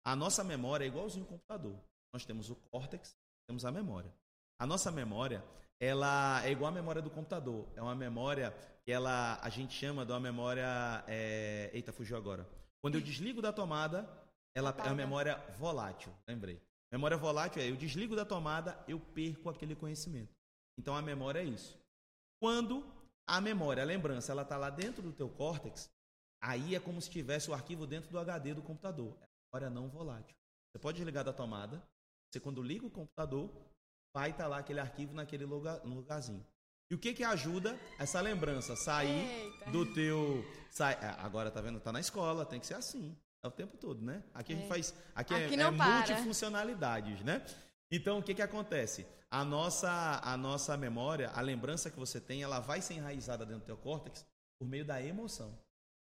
[0.03, 1.79] a nossa memória é igualzinho ao computador.
[2.11, 3.15] Nós temos o córtex,
[3.47, 4.11] temos a memória.
[4.59, 5.43] A nossa memória,
[5.79, 7.67] ela é igual à memória do computador.
[7.75, 11.03] É uma memória que ela, a gente chama de uma memória.
[11.07, 12.49] é, Eita, fugiu agora.
[12.81, 14.09] Quando eu desligo da tomada,
[14.57, 16.11] ela é uma memória volátil.
[16.27, 16.59] Lembrei.
[16.91, 20.33] Memória volátil é eu desligo da tomada, eu perco aquele conhecimento.
[20.79, 21.77] Então a memória é isso.
[22.41, 22.83] Quando
[23.27, 25.91] a memória, a lembrança, ela está lá dentro do teu córtex,
[26.41, 29.15] aí é como se tivesse o arquivo dentro do HD do computador.
[29.21, 30.35] É memória não volátil.
[30.71, 31.83] Você pode desligar da tomada,
[32.27, 33.51] você quando liga o computador,
[34.11, 36.43] vai estar lá aquele arquivo naquele lugar, no lugarzinho.
[36.89, 39.71] E o que que ajuda essa lembrança sair Eita.
[39.71, 43.15] do teu sai, é, agora tá vendo, tá na escola, tem que ser assim.
[43.43, 44.23] É o tempo todo, né?
[44.33, 44.67] Aqui a gente É.
[44.69, 45.97] faz aqui, é- Aqui é, não para.
[45.97, 47.45] multifuncionalidades, né?
[47.91, 49.05] Então, o que que acontece?
[49.29, 53.61] A nossa a nossa memória, a lembrança que você tem, ela vai ser enraizada dentro
[53.61, 54.25] do teu córtex
[54.59, 55.57] por meio da emoção.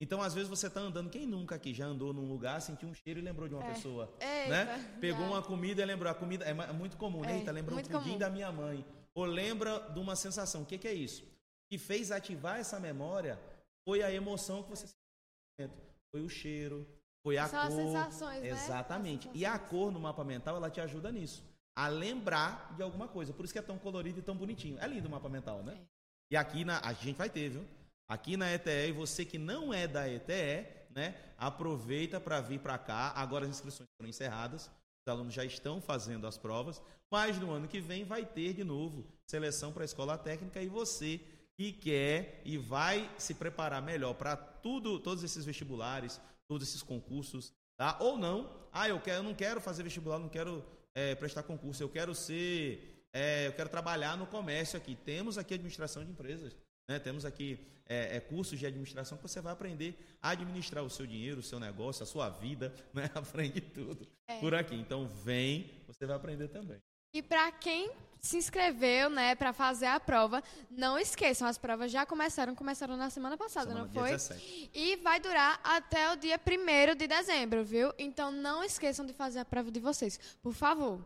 [0.01, 1.11] Então, às vezes, você está andando.
[1.11, 3.73] Quem nunca aqui já andou num lugar, sentiu um cheiro e lembrou de uma É.
[3.75, 4.15] pessoa?
[4.21, 4.97] Eita, né?
[5.01, 5.31] Pegou já.
[5.33, 6.11] uma comida e lembrou.
[6.11, 7.33] A comida é muito comum, né?
[7.33, 8.19] É, Eita, lembrou um pudim comum.
[8.19, 8.87] da minha mãe.
[9.13, 10.63] Ou lembra de uma sensação.
[10.63, 11.25] O que, que é isso?
[11.25, 13.41] O que fez ativar essa memória
[13.85, 15.75] foi a emoção que você sentiu.
[16.13, 16.87] Foi o cheiro,
[17.29, 17.83] foi a São as cor.
[17.85, 18.49] sensações, né?
[18.49, 19.29] Exatamente.
[19.29, 19.71] As E a sensações.
[19.71, 21.43] cor no mapa mental, ela te ajuda nisso.
[21.77, 23.33] A lembrar de alguma coisa.
[23.33, 24.79] Por isso que é tão colorido e tão bonitinho.
[24.81, 25.75] É lindo o mapa mental, né?
[25.75, 25.87] É.
[26.33, 27.65] E aqui na, a gente vai ter, viu?
[28.09, 31.15] Aqui na ETE, e você que não é da ETE, né?
[31.37, 33.13] Aproveita para vir para cá.
[33.15, 34.71] Agora as inscrições foram encerradas.
[35.07, 38.65] Os alunos já estão fazendo as provas, mas no ano que vem vai ter de
[38.65, 41.21] novo seleção para a escola técnica e você
[41.57, 47.53] que quer e vai se preparar melhor para tudo, todos esses vestibulares, todos esses concursos,
[47.77, 47.97] tá?
[48.01, 48.51] Ou não?
[48.73, 52.15] Ah, eu quero, eu não quero fazer vestibular, não quero é, prestar concurso, eu quero
[52.15, 54.97] ser, é, eu quero trabalhar no comércio aqui.
[54.97, 56.57] Temos aqui administração de empresas,
[56.89, 56.99] né?
[56.99, 61.07] Temos aqui é, é, cursos de administração que você vai aprender a administrar o seu
[61.07, 63.11] dinheiro, o seu negócio, a sua vida, né?
[63.15, 64.41] Aprende tudo É.
[64.41, 64.75] por aqui.
[64.75, 66.81] Então vem, você vai aprender também.
[67.13, 67.91] E para quem
[68.21, 73.11] se inscreveu, né, para fazer a prova, não esqueçam, as provas já começaram, começaram na
[73.11, 74.11] semana passada, Semana não foi?
[74.11, 74.71] 17.
[74.75, 77.93] E vai durar até o dia 1 de dezembro, viu?
[77.99, 81.05] Então não esqueçam de fazer a prova de vocês, por favor.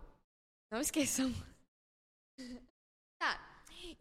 [0.70, 1.32] Não esqueçam.
[3.20, 3.40] Tá.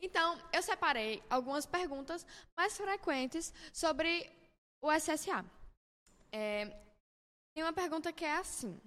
[0.02, 2.26] Então, eu separei algumas perguntas
[2.58, 4.28] mais frequentes sobre
[4.82, 5.46] o SSA.
[6.32, 6.66] É,
[7.54, 8.82] tem uma pergunta que é assim: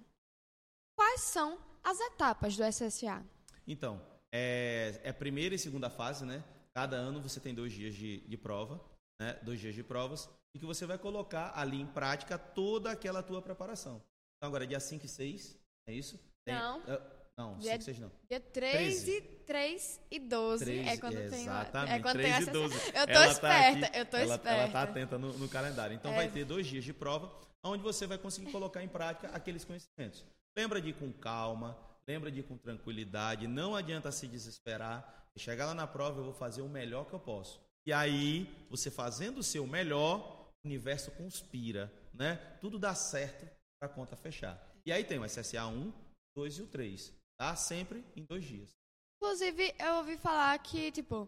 [0.93, 3.23] Quais são as etapas do SSA?
[3.67, 4.01] Então,
[4.33, 6.43] é, é primeira e segunda fase, né?
[6.73, 8.83] Cada ano você tem dois dias de, de prova,
[9.21, 9.39] né?
[9.43, 13.41] Dois dias de provas, e que você vai colocar ali em prática toda aquela tua
[13.41, 13.97] preparação.
[14.37, 16.19] Então, agora, dia 5 e 6, é isso?
[16.47, 16.81] Não.
[16.87, 17.01] é,
[17.37, 18.11] não, Dia- 5 e 6 não.
[18.29, 19.11] Dia 3 13.
[19.11, 22.51] e 3 e 12 é 13, quando tem exatamente, é quando 3 tem e SSA.
[22.51, 22.75] 12.
[22.75, 24.61] Eu tô Ela tá esperta, aqui, eu tô ela, esperta.
[24.61, 25.95] Ela tá atenta no, no calendário.
[25.95, 26.15] Então É.
[26.15, 27.31] vai ter dois dias de prova,
[27.63, 30.25] onde você vai conseguir colocar em prática aqueles conhecimentos.
[30.57, 35.29] Lembra de ir com calma, lembra de ir com tranquilidade, não adianta se desesperar.
[35.37, 37.59] Chegar lá na prova, eu vou fazer o melhor que eu posso.
[37.85, 42.37] E aí, você fazendo o seu melhor, o universo conspira, né?
[42.61, 43.45] Tudo dá certo
[43.77, 44.57] para a conta fechar.
[44.85, 45.91] E aí tem o SSA 1,
[46.35, 47.53] 2 e o 3, tá?
[47.55, 48.71] Sempre em dois dias.
[49.17, 51.27] Inclusive, eu ouvi falar que, tipo,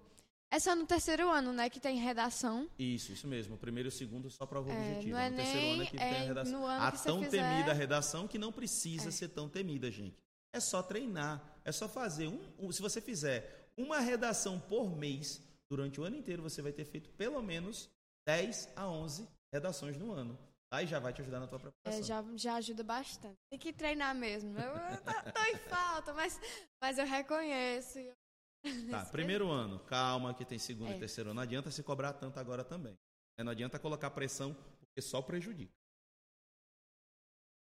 [0.52, 2.70] é só no terceiro ano, né, que tem redação.
[2.80, 3.56] Isso, isso mesmo.
[3.56, 5.24] O primeiro e o segundo só prova É, objetiva.
[5.26, 6.60] no no terceiro Enem, ano é que é, tem a redação.
[6.60, 9.12] no ano a tão fizer- temida redação que não precisa É.
[9.12, 10.18] ser tão temida, gente.
[10.54, 11.44] É só treinar.
[11.66, 16.16] É só fazer um, um- Se você fizer uma redação por mês, durante o ano
[16.16, 17.90] inteiro, você vai ter feito pelo menos
[18.26, 20.38] 10 a 11 redações no ano.
[20.74, 22.00] Aí já vai te ajudar na tua preparação.
[22.02, 23.36] É, já, já ajuda bastante.
[23.50, 24.58] Tem que treinar mesmo.
[24.58, 26.40] Eu, eu tô, tô em falta, mas,
[26.82, 28.00] mas eu reconheço.
[28.92, 30.96] Tá, primeiro ano, calma, que tem segundo É.
[30.96, 31.36] e terceiro ano.
[31.36, 32.94] Não adianta se cobrar tanto agora também.
[33.38, 33.44] né?
[33.44, 35.72] Não adianta colocar pressão, porque só prejudica.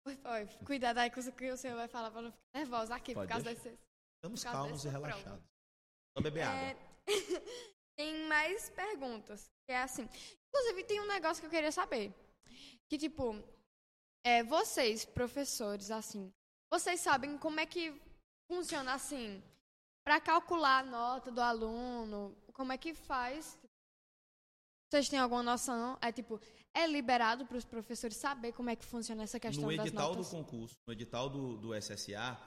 [0.07, 3.13] Oi, cuidado aí com o que o senhor vai falar pra não ficar nervosa aqui
[3.13, 3.63] Pode por causa deixar.
[3.63, 3.79] desses.
[4.17, 5.43] Estamos causa calmos e relaxados.
[6.15, 6.61] Só beber água.
[6.61, 6.75] É,
[7.97, 9.45] tem mais perguntas.
[9.67, 10.07] Que é assim.
[10.47, 12.13] Inclusive, tem um negócio que eu queria saber.
[12.87, 13.33] Que, tipo,
[14.23, 16.31] é, vocês, professores, assim,
[16.71, 17.99] vocês sabem como é que
[18.51, 19.43] funciona assim?
[20.05, 23.57] Pra calcular a nota do aluno, como é que faz?
[24.87, 25.97] Vocês têm alguma noção?
[25.99, 26.39] É tipo,
[26.75, 30.11] é liberado para os professores saber como é que funciona essa questão no das edital
[30.11, 30.31] do notas?
[30.31, 32.39] concurso, no edital do, do SSA,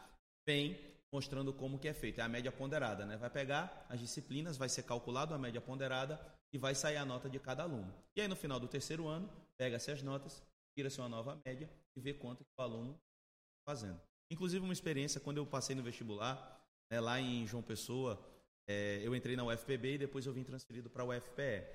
[0.47, 0.79] vem
[1.13, 2.21] mostrando como que é feito.
[2.21, 3.17] É a média ponderada, né?
[3.17, 6.21] Vai pegar as disciplinas, vai ser calculado a média ponderada
[6.53, 7.93] e vai sair a nota de cada aluno.
[8.17, 10.41] E aí, no final do terceiro ano, pega-se as notas,
[10.77, 14.01] tira-se uma nova média e vê quanto que o aluno está fazendo.
[14.31, 16.58] Inclusive, uma experiência, quando eu passei no vestibular,
[16.91, 18.19] né, lá em João Pessoa,
[18.69, 21.67] é, eu entrei na UFPB e depois eu vim transferido para a UFPE.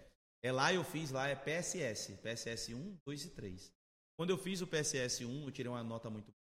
[0.44, 3.74] É lá eu fiz, lá é PSS, PSS 1, 2 e 3.
[4.18, 6.44] Quando eu fiz o PSS 1, eu tirei uma nota muito boa.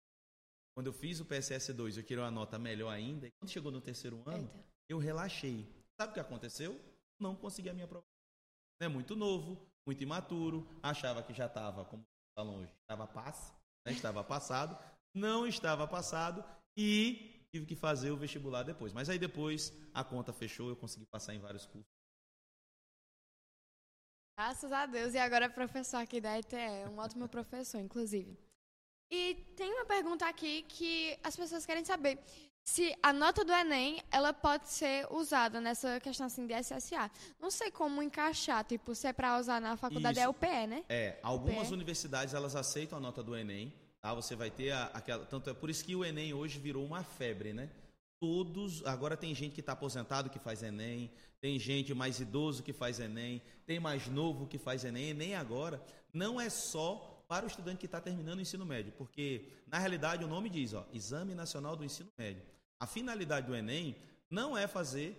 [0.75, 3.27] Quando eu fiz o PSS 2, eu tirei uma nota melhor ainda.
[3.27, 4.65] E quando chegou no terceiro ano, Eita.
[4.87, 5.67] eu relaxei.
[5.99, 6.79] Sabe o que aconteceu?
[7.19, 8.05] Não consegui a minha prova.
[8.81, 13.51] É muito novo, muito imaturo, achava que já estava, como falam hoje, estava passe,
[13.85, 13.91] né?
[13.91, 14.77] estava passado,
[15.13, 16.45] não estava passado
[16.77, 18.93] e tive que fazer o vestibular depois.
[18.93, 21.91] Mas aí depois a conta fechou, eu consegui passar em vários cursos.
[24.37, 25.13] Graças a Deus.
[25.13, 26.89] E agora é professor aqui da ETE.
[26.89, 28.37] Um ótimo professor, inclusive.
[29.11, 32.19] E tem uma pergunta aqui que as pessoas querem saber.
[32.63, 37.09] Se a nota do Enem, ela pode ser usada nessa questão assim de SSA.
[37.39, 40.25] Não sei como encaixar, tipo, se é para usar na faculdade, Isso.
[40.25, 40.85] é o PE, né?
[40.87, 41.73] É, algumas PE.
[41.73, 44.13] universidades elas aceitam a nota do Enem, tá?
[44.13, 47.03] Você vai ter a- aquela, tanto é por isso que o Enem hoje virou uma
[47.03, 47.69] febre, né?
[48.19, 48.85] todos.
[48.85, 51.09] Agora tem gente que está aposentado que faz Enem,
[51.39, 55.09] tem gente mais idoso que faz Enem, tem mais novo que faz Enem.
[55.09, 55.81] Enem agora
[56.13, 60.23] não é só para o estudante que está terminando o ensino médio, porque na realidade
[60.23, 62.43] o nome diz, ó, Exame Nacional do Ensino Médio.
[62.79, 63.95] A finalidade do Enem
[64.29, 65.15] não é fazer,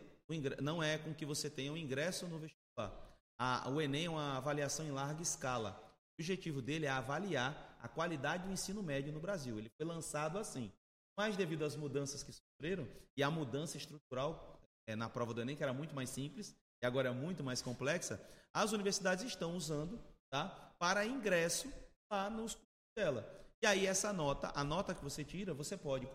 [0.61, 2.93] não é com que você tenha um ingresso no vestibular.
[3.39, 5.81] A, o Enem é uma avaliação em larga escala.
[6.11, 9.59] O objetivo dele é avaliar a qualidade do ensino médio no Brasil.
[9.59, 10.73] Ele foi lançado assim.
[11.17, 15.57] Mas devido às mudanças que sofreram e a mudança estrutural é, na prova do Enem,
[15.57, 18.21] que era muito mais simples e agora é muito mais complexa,
[18.53, 21.71] as universidades estão usando tá, para ingresso
[22.11, 23.41] lá nos cursos dela.
[23.63, 26.09] E aí essa nota, a nota que você tira, você pode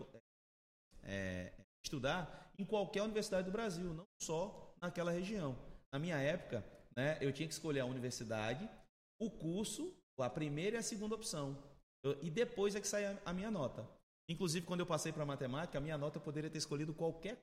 [1.04, 1.52] é,
[1.84, 5.56] estudar em qualquer universidade do Brasil, não só naquela região.
[5.92, 6.64] Na minha época,
[6.96, 8.68] né, eu tinha que escolher a universidade,
[9.20, 11.56] o curso, a primeira e a segunda opção.
[12.02, 13.88] Eu, e depois é que saía a minha nota.
[14.28, 17.38] Inclusive, quando eu passei para matemática, a minha nota eu poderia ter escolhido qualquer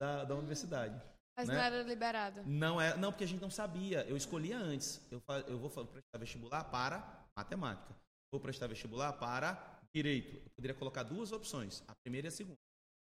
[0.00, 1.00] da, da universidade.
[1.36, 1.54] Mas né?
[1.54, 2.42] não era liberado.
[2.44, 4.04] Não é, não, porque a gente não sabia.
[4.08, 5.00] Eu escolhia antes.
[5.10, 7.94] Eu, eu vou prestar vestibular para matemática.
[8.32, 10.36] Vou prestar vestibular para direito.
[10.36, 12.58] Eu poderia colocar duas opções, a primeira e a segunda.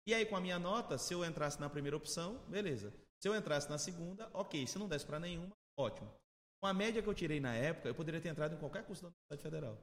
[0.06, 2.94] E aí, com a minha nota, se eu entrasse na primeira opção, beleza.
[3.22, 4.66] Se eu entrasse na segunda, ok.
[4.68, 6.10] Se não desse para nenhuma, ótimo.
[6.62, 9.04] Com a média que eu tirei na época, eu poderia ter entrado em qualquer curso
[9.04, 9.78] da Universidade Federal.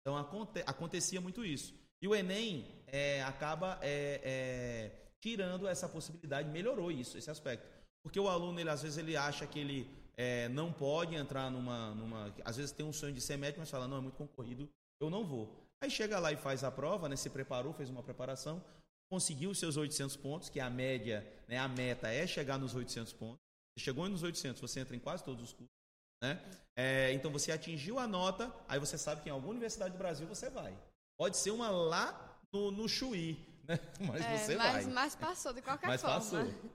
[0.00, 1.74] Então, aconte acontecia muito isso.
[2.00, 7.66] E o Enem é, acaba é, é, tirando essa possibilidade, melhorou isso, esse aspecto.
[8.02, 11.94] Porque o aluno, ele, às vezes, ele acha que ele é, não pode entrar numa,
[11.94, 12.34] numa.
[12.44, 14.68] Às vezes tem um sonho de ser médico, mas fala, não, é muito concorrido,
[15.00, 15.62] eu não vou.
[15.80, 18.64] Aí chega lá e faz a prova, né, se preparou, fez uma preparação,
[19.10, 22.74] conseguiu os seus 800 pontos, que é a média, né, a meta é chegar nos
[22.74, 23.38] 800 pontos.
[23.78, 25.81] Chegou nos 800, você entra em quase todos os cursos.
[26.22, 26.40] Né?
[26.76, 30.26] É, então você atingiu a nota, aí você sabe que em alguma universidade do Brasil
[30.26, 30.72] você vai.
[31.18, 33.78] Pode ser uma lá no, no Chuí, né?
[34.00, 34.94] mas é, você mas, vai.
[34.94, 36.16] Mas passou de qualquer mas forma.
[36.16, 36.70] Mas passou.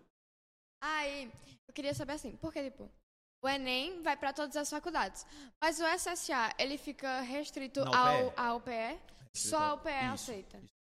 [0.82, 1.32] Aí,
[1.68, 2.92] eu queria saber assim, porque, tipo,
[3.42, 5.26] o Enem vai para todas as faculdades,
[5.60, 9.00] mas o SSA, ele fica restrito ao, ao PE?
[9.34, 10.14] Só ao PE Isso.
[10.14, 10.58] aceita?
[10.58, 10.77] Isso.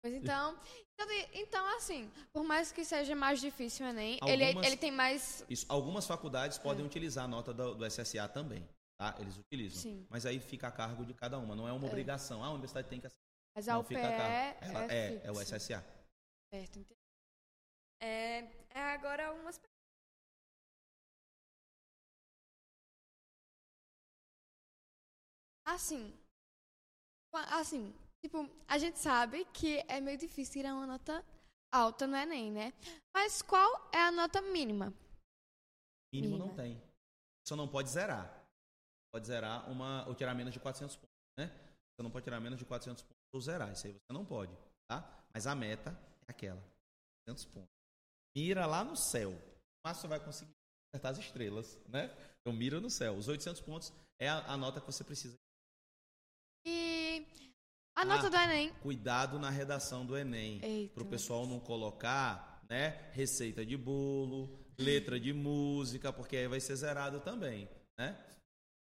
[0.00, 0.58] Pois então,
[1.32, 5.44] então, assim, por mais que seja mais difícil o Enem, algumas, ele, ele tem mais...
[5.48, 6.86] Isso, algumas faculdades podem é.
[6.86, 8.68] utilizar a nota do, do SSA também.
[8.96, 9.16] Tá?
[9.20, 9.80] Eles utilizam.
[9.80, 10.06] Sim.
[10.10, 11.88] Mas aí fica a cargo de cada uma, não é uma é.
[11.88, 12.42] obrigação.
[12.42, 13.08] Ah, a universidade tem que
[13.54, 14.58] Mas a UPE é,
[14.90, 15.84] é, é, o SSA.
[16.52, 16.98] Certo, entendi.
[18.00, 18.38] É,
[18.70, 19.60] é agora umas
[25.64, 26.18] Assim,
[27.34, 31.24] assim, tipo, a gente sabe que é meio difícil tirar uma nota
[31.72, 32.72] alta no Enem, né?
[33.14, 34.92] Mas qual é a nota mínima?
[36.12, 36.46] Mínimo mínima.
[36.46, 36.80] não tem.
[37.46, 38.38] Só não pode zerar
[39.12, 41.46] pode zerar uma, ou tirar menos de 400 pontos, né?
[41.46, 44.56] Você não pode tirar menos de 400 pontos ou zerar, isso aí você não pode,
[44.88, 45.24] tá?
[45.32, 45.90] Mas a meta
[46.26, 46.62] é aquela,
[47.26, 47.70] 400 pontos.
[48.36, 49.32] Mira lá no céu,
[49.84, 50.52] mas você vai conseguir
[50.92, 52.14] acertar as estrelas, né?
[52.40, 53.16] Então mira no céu.
[53.16, 55.36] Os 800 pontos é a, a nota que você precisa.
[56.64, 56.97] E
[57.98, 58.70] a nota ah, do Enem?
[58.80, 63.10] Cuidado na redação do Enem, para o pessoal não colocar, né?
[63.12, 68.16] Receita de bolo, letra de música, porque aí vai ser zerado também, né?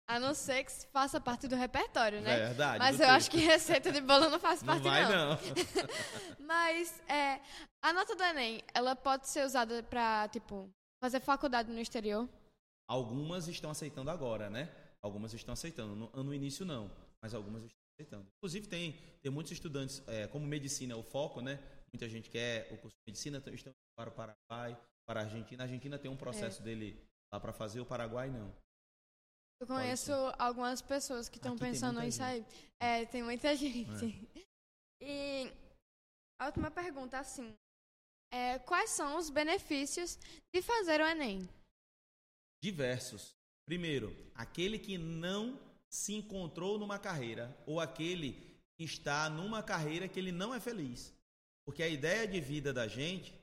[0.07, 2.37] A não ser que faça parte do repertório, né?
[2.37, 2.77] Verdade.
[2.77, 3.15] Mas eu texto.
[3.15, 4.91] acho que receita de bolo não faz parte, não.
[4.91, 5.29] Vai, não.
[5.29, 5.37] não.
[6.45, 7.39] Mas é,
[7.81, 10.69] a nota do Enem, ela pode ser usada para, tipo,
[11.01, 12.29] fazer faculdade no exterior?
[12.87, 14.69] Algumas estão aceitando agora, né?
[15.01, 15.95] Algumas estão aceitando.
[15.95, 16.91] No, no início, não.
[17.23, 17.80] Mas algumas estão
[18.37, 21.59] Inclusive, tem, tem muitos estudantes, é, como medicina é o foco, né?
[21.93, 25.63] Muita gente quer o curso de medicina, então estão para o Paraguai, para a Argentina.
[25.63, 26.65] A Argentina tem um processo é.
[26.65, 28.53] dele lá para fazer, o Paraguai não.
[29.59, 32.43] Eu conheço algumas pessoas que estão pensando em sair.
[32.79, 34.29] É, tem muita gente.
[34.35, 35.05] É.
[35.05, 35.53] E
[36.39, 37.53] a última pergunta, assim.
[38.33, 40.17] É, quais são os benefícios
[40.53, 41.47] de fazer o Enem?
[42.63, 43.35] Diversos.
[43.67, 45.59] Primeiro, aquele que não
[45.91, 48.31] se encontrou numa carreira ou aquele
[48.77, 51.13] que está numa carreira que ele não é feliz.
[51.65, 53.35] Porque a ideia de vida da gente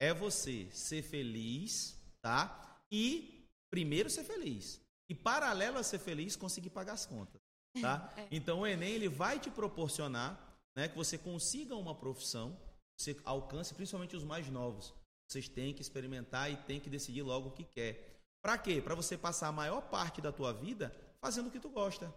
[0.00, 2.80] é você ser feliz, tá?
[2.90, 7.40] E primeiro ser feliz e paralelo a ser feliz, conseguir pagar as contas.
[7.80, 8.12] Tá?
[8.16, 8.28] É.
[8.30, 12.58] Então o Enem ele vai te proporcionar né, que você consiga uma profissão,
[12.96, 14.94] você alcance, principalmente os mais novos.
[15.28, 18.22] Vocês têm que experimentar e têm que decidir logo o que quer.
[18.42, 18.80] Para quê?
[18.80, 22.12] Para você passar a maior parte da tua vida fazendo o que tu gosta.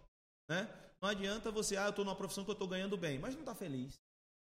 [0.49, 0.67] Né?
[1.01, 3.41] Não adianta você, ah, eu estou numa profissão que eu estou ganhando bem, mas não
[3.41, 3.99] está feliz.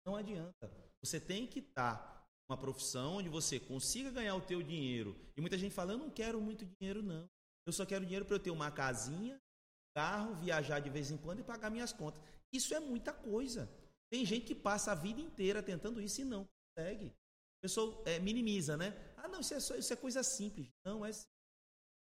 [0.06, 0.72] Não adianta.
[1.02, 5.16] Você tem que estar tá profissão onde você consiga ganhar o teu dinheiro.
[5.38, 7.30] E muita gente fala, eu não quero muito dinheiro, não.
[7.66, 9.39] Eu só quero dinheiro para eu ter uma casinha,
[9.95, 12.22] carro, viajar de vez em quando e pagar minhas contas.
[12.52, 13.70] Isso é muita coisa.
[14.12, 17.08] Tem gente que passa a vida inteira tentando isso e não consegue.
[17.08, 18.95] A pessoa é, minimiza, né?
[19.18, 20.68] Ah, não, isso é, só, isso é coisa simples.
[20.84, 21.30] Não é simples.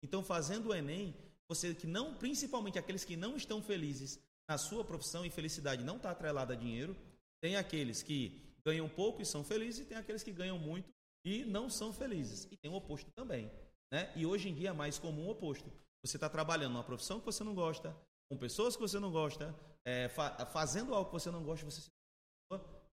[0.03, 1.17] Então, fazendo o Enem,
[1.49, 4.19] você que não, principalmente aqueles que não estão felizes
[4.49, 6.97] na sua profissão e felicidade não está atrelada a dinheiro,
[7.43, 10.93] tem aqueles que ganham pouco e são felizes e tem aqueles que ganham muito
[11.25, 12.49] e não são felizes.
[12.51, 13.51] E tem o oposto também.
[13.93, 14.13] Né?
[14.17, 15.71] E hoje em dia é mais comum o oposto.
[16.05, 17.97] Você está trabalhando numa profissão que você não gosta,
[18.31, 21.81] com pessoas que você não gosta, é, fa fazendo algo que você não gosta, você
[21.81, 21.91] se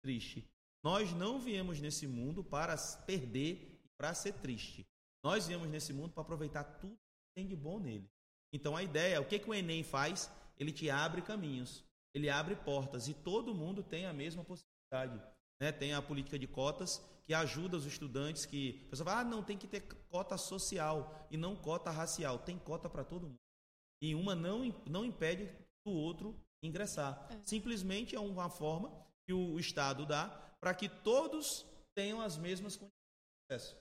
[0.02, 0.48] triste.
[0.84, 2.76] Nós não viemos nesse mundo para
[3.06, 4.86] perder e para ser triste.
[5.24, 8.08] Nós viemos nesse mundo para aproveitar tudo que tem de bom nele.
[8.52, 10.30] Então a ideia, o que, que o Enem faz?
[10.58, 11.84] Ele te abre caminhos,
[12.14, 15.22] ele abre portas e todo mundo tem a mesma possibilidade.
[15.60, 15.72] Né?
[15.72, 18.84] Tem a política de cotas que ajuda os estudantes que.
[18.86, 22.38] A pessoa fala, ah, não, tem que ter cota social e não cota racial.
[22.38, 23.40] Tem cota para todo mundo.
[24.00, 25.50] E uma não, não impede
[25.84, 27.26] do outro ingressar.
[27.30, 27.42] É.
[27.42, 28.90] Simplesmente é uma forma
[29.26, 30.28] que o Estado dá
[30.60, 32.92] para que todos tenham as mesmas condições
[33.50, 33.76] de acesso.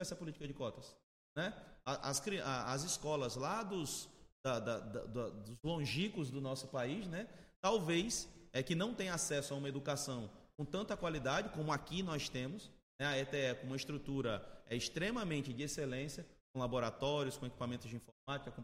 [0.00, 0.96] Essa política de cotas.
[1.36, 1.52] Né?
[1.84, 4.08] As, as escolas lá dos,
[4.44, 7.28] da, da, da, dos do nosso país, né?
[7.60, 12.28] talvez é que não tem acesso a uma educação com tanta qualidade como aqui nós
[12.28, 12.70] temos.
[13.00, 13.06] Né?
[13.06, 18.50] A ETE com uma estrutura é extremamente de excelência, com laboratórios, com equipamentos de informática,
[18.50, 18.62] com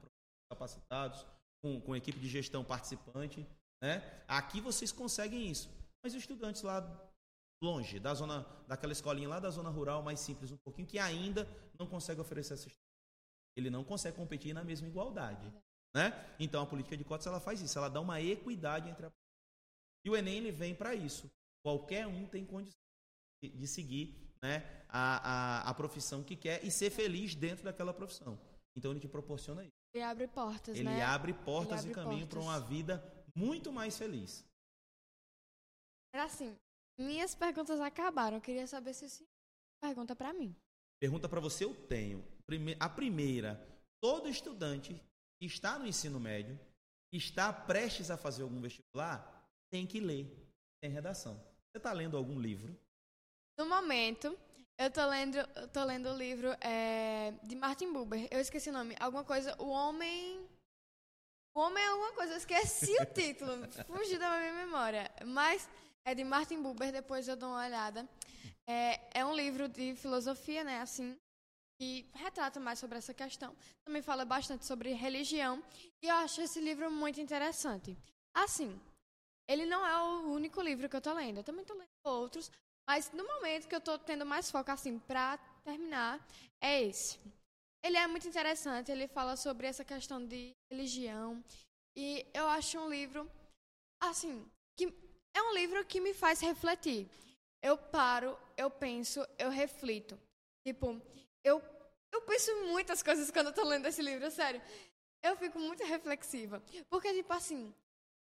[0.51, 1.27] capacitados,
[1.62, 3.47] com, com equipe de gestão participante.
[3.83, 4.03] Né?
[4.29, 5.68] Aqui vocês conseguem isso.
[6.03, 6.81] Mas os estudantes lá
[7.62, 11.46] longe, da zona, daquela escolinha lá da zona rural, mais simples um pouquinho, que ainda
[11.78, 12.70] não consegue oferecer essa
[13.56, 15.52] Ele não consegue competir na mesma igualdade.
[15.94, 16.12] Né?
[16.38, 19.12] Então a política de cotas ela faz isso, ela dá uma equidade entre a
[20.04, 21.30] e o Enem ele vem para isso.
[21.62, 22.80] Qualquer um tem condição
[23.42, 27.92] de, de seguir né, a, a, a profissão que quer e ser feliz dentro daquela
[27.92, 28.38] profissão.
[28.74, 29.74] Então ele te proporciona isso.
[29.92, 31.02] Ele abre portas, ele né?
[31.02, 33.02] Abre portas ele abre e caminho para uma vida
[33.34, 34.44] muito mais feliz.
[36.14, 36.56] Era assim,
[37.01, 38.36] minhas perguntas acabaram.
[38.36, 39.24] Eu queria saber se você
[39.80, 40.55] pergunta para mim.
[41.01, 42.24] Pergunta para você eu tenho.
[42.78, 43.61] A primeira,
[44.01, 45.01] todo estudante
[45.38, 46.59] que está no ensino médio,
[47.12, 50.26] está prestes a fazer algum vestibular, tem que ler,
[50.80, 51.34] tem redação.
[51.70, 52.76] Você está lendo algum livro?
[53.59, 54.36] No momento,
[54.78, 58.26] eu estou lendo, eu tô lendo o livro é, de Martin Buber.
[58.30, 58.96] Eu esqueci o nome.
[58.98, 59.55] Alguma coisa.
[59.59, 60.48] O Homem.
[61.55, 62.32] O Homem é alguma coisa.
[62.32, 63.53] Eu esqueci o título.
[63.86, 65.11] Fugiu da minha memória.
[65.26, 65.68] Mas
[66.05, 66.92] é de Martin Buber.
[66.92, 68.09] Depois eu dou uma olhada.
[68.68, 70.80] É, é um livro de filosofia, né?
[70.80, 71.16] Assim.
[71.78, 73.57] Que retrata mais sobre essa questão.
[73.84, 75.62] Também fala bastante sobre religião.
[76.03, 77.96] E eu acho esse livro muito interessante.
[78.34, 78.78] Assim,
[79.48, 81.38] ele não é o único livro que eu tô lendo.
[81.38, 82.51] Eu também tô lendo outros,
[82.88, 86.24] mas no momento que eu tô tendo mais foco assim para terminar
[86.61, 87.18] é esse.
[87.82, 91.42] Ele é muito interessante, ele fala sobre essa questão de religião
[91.96, 93.28] e eu acho um livro
[94.03, 94.46] assim,
[95.35, 97.09] é um livro que me faz refletir.
[97.62, 100.18] Eu paro, eu penso, eu reflito.
[100.64, 101.01] Tipo,
[101.45, 101.62] eu
[102.12, 104.61] eu penso em muitas coisas quando eu tô lendo esse livro, sério.
[105.22, 107.72] Eu fico muito reflexiva, porque tipo assim,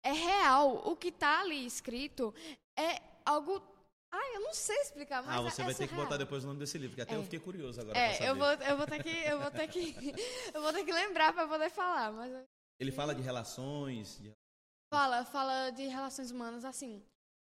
[0.03, 0.83] é real.
[0.85, 2.35] O que está ali escrito
[2.77, 3.63] é algo.
[4.11, 6.47] Ai, eu não sei explicar, mas Ah, você é, vai ter que botar depois o
[6.47, 7.19] nome desse livro, que até é.
[7.19, 7.99] eu fiquei curioso agora.
[7.99, 9.95] É, eu vou, eu vou ter que, eu vou ter que,
[10.55, 12.33] eu vou ter que lembrar para poder falar, mas.
[12.81, 14.19] Ele fala de relações.
[14.21, 14.33] De...
[14.91, 17.03] Fala, fala de relações humanas assim.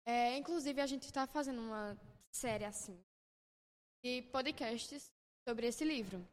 [0.05, 1.97] É, inclusive a gente está fazendo uma
[2.31, 2.99] série assim
[4.03, 5.11] de podcasts
[5.47, 6.25] sobre esse livro.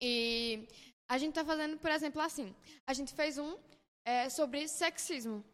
[0.00, 0.66] E
[1.08, 2.54] a gente está fazendo, por exemplo, assim.
[2.86, 3.58] A gente fez um
[4.04, 5.44] é, sobre sexismo.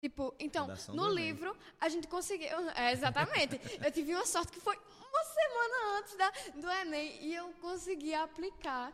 [0.00, 2.48] Tipo, então, no livro, a gente conseguiu.
[2.76, 3.60] É, exatamente.
[3.84, 8.14] eu tive uma sorte que foi uma semana antes da, do Enem e eu consegui
[8.14, 8.92] aplicar.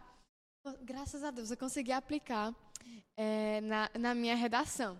[0.82, 2.54] Graças a Deus, eu consegui aplicar
[3.16, 4.96] é, na, na minha redação.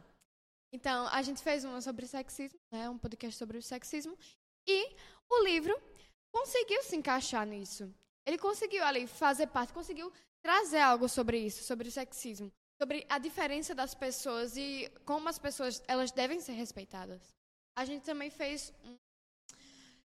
[0.74, 4.18] Então, a gente fez uma sobre sexismo, né, um podcast sobre o sexismo,
[4.66, 4.78] e
[5.30, 5.74] o livro
[6.32, 7.84] conseguiu se encaixar nisso.
[8.26, 10.12] Ele conseguiu ali fazer parte, conseguiu
[10.42, 15.38] trazer algo sobre isso, sobre o sexismo sobre a diferença das pessoas e como as
[15.38, 17.34] pessoas elas devem ser respeitadas.
[17.76, 18.96] A gente também fez um...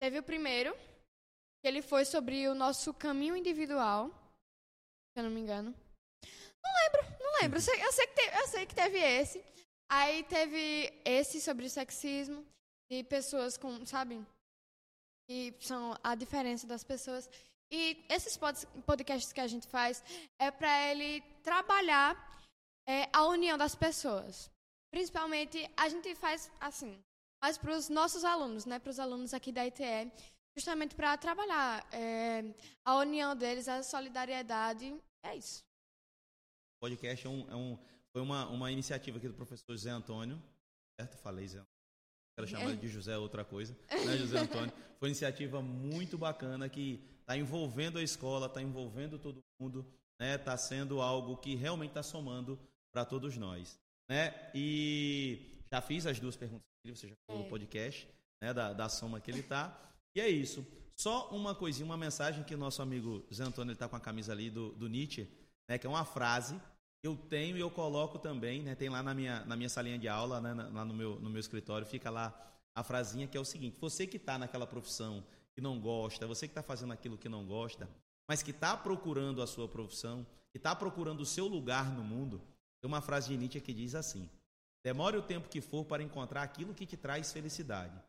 [0.01, 0.75] teve o primeiro
[1.61, 4.09] que ele foi sobre o nosso caminho individual,
[5.13, 5.75] se eu não me engano.
[6.63, 7.59] Não lembro, não lembro.
[7.59, 9.45] Eu sei, eu sei, que, teve, eu sei que teve esse.
[9.89, 12.45] Aí teve esse sobre sexismo
[12.91, 14.25] e pessoas com, sabe?
[15.29, 17.29] E são a diferença das pessoas.
[17.71, 18.39] E esses
[18.87, 20.03] podcasts que a gente faz
[20.39, 22.15] é para ele trabalhar
[22.87, 24.51] é a união das pessoas.
[24.91, 27.03] Principalmente, a gente faz assim,
[27.43, 30.11] mas para os nossos alunos, né, para os alunos aqui da ITE,
[30.57, 32.45] justamente para trabalhar é,
[32.85, 35.65] a união deles, a solidariedade, é isso.
[36.77, 37.79] O podcast é um, é um,
[38.15, 40.41] foi uma, uma iniciativa aqui do professor Zé Antônio,
[40.99, 41.19] certo?
[41.19, 41.61] Falei Zé
[42.37, 44.73] Quero chamar de José outra coisa, né, José Antônio?
[44.99, 49.87] Foi uma iniciativa muito bacana que está envolvendo a escola, está envolvendo todo mundo,
[50.21, 50.35] né?
[50.35, 52.59] Está sendo algo que realmente está somando
[52.93, 54.51] para todos nós, né?
[54.53, 57.51] E já fiz as duas perguntas você já falou no é.
[57.51, 58.09] podcast,
[58.43, 58.53] né?
[58.53, 59.81] Da, da soma que ele está.
[60.15, 60.67] E é isso.
[60.97, 64.33] Só uma coisinha, uma mensagem que o nosso amigo Zé Antônio está com a camisa
[64.33, 65.29] ali do, do Nietzsche,
[65.69, 65.79] né?
[65.79, 66.61] Que é uma frase
[67.07, 68.75] eu tenho e eu coloco também, né?
[68.75, 70.55] Tem lá na minha, na minha salinha de aula, né?
[70.55, 72.35] lá no meu, no meu escritório, fica lá
[72.75, 76.49] a frasinha que é o seguinte: você que está naquela profissão que não gosta, você
[76.49, 77.89] que está fazendo aquilo que não gosta,
[78.27, 82.41] mas que está procurando a sua profissão, que está procurando o seu lugar no mundo,
[82.81, 84.27] tem uma frase de Nietzsche que diz assim:
[84.83, 88.01] demore o tempo que for para encontrar aquilo que te traz felicidade.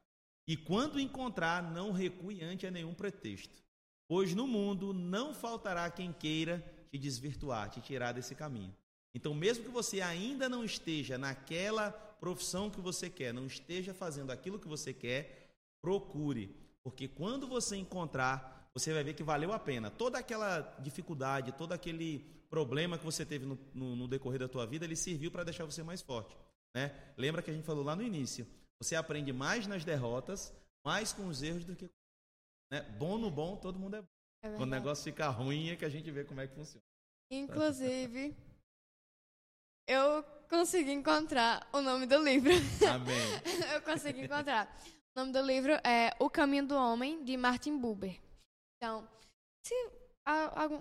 [0.48, 3.62] E quando encontrar, não recue ante a nenhum pretexto,
[4.08, 8.74] pois no mundo não faltará quem queira te desvirtuar, te tirar desse caminho.
[9.16, 11.90] Então, mesmo que você ainda não esteja naquela
[12.20, 15.50] profissão que você quer, não esteja fazendo aquilo que você quer,
[15.82, 16.54] procure,
[16.84, 19.90] porque quando você encontrar, você vai ver que valeu a pena.
[19.90, 24.68] Toda aquela dificuldade, todo aquele problema que você teve no, no, no decorrer da tua
[24.68, 26.36] vida, ele serviu para deixar você mais forte.
[26.76, 26.94] Né?
[27.16, 28.46] Lembra que a gente falou lá no início?
[28.82, 30.54] Você aprende mais nas derrotas,
[30.86, 31.90] mais com os erros do que.
[32.70, 32.82] Né?
[33.00, 34.08] Bom no bom, todo mundo é bom.
[34.44, 36.84] É Quando o negócio fica ruim é que a gente vê como é que funciona.
[37.32, 38.36] Inclusive,
[39.88, 42.52] eu consegui encontrar o nome do livro.
[42.90, 43.16] Amém.
[43.74, 44.76] eu consegui encontrar.
[45.16, 48.20] O nome do livro é O Caminho do Homem, de Martin Buber.
[48.78, 49.08] Então,
[49.66, 49.74] se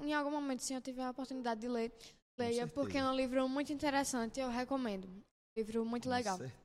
[0.05, 1.93] em algum momento sim eu tiver a oportunidade de ler,
[2.39, 5.07] leia, porque é um livro muito interessante, eu recomendo.
[5.07, 5.23] Um
[5.57, 6.39] livro muito Com legal.
[6.39, 6.64] Certeza.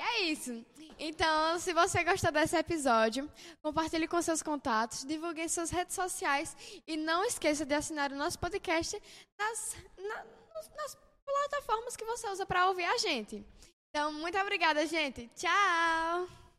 [0.00, 0.64] É isso.
[0.98, 3.30] Então, se você gostou desse episódio,
[3.62, 8.16] compartilhe com seus contatos, divulgue em suas redes sociais e não esqueça de assinar o
[8.16, 9.00] nosso podcast
[9.38, 10.24] nas, na,
[10.76, 13.44] nas plataformas que você usa para ouvir a gente.
[13.90, 15.30] Então, muito obrigada, gente.
[15.36, 16.49] Tchau!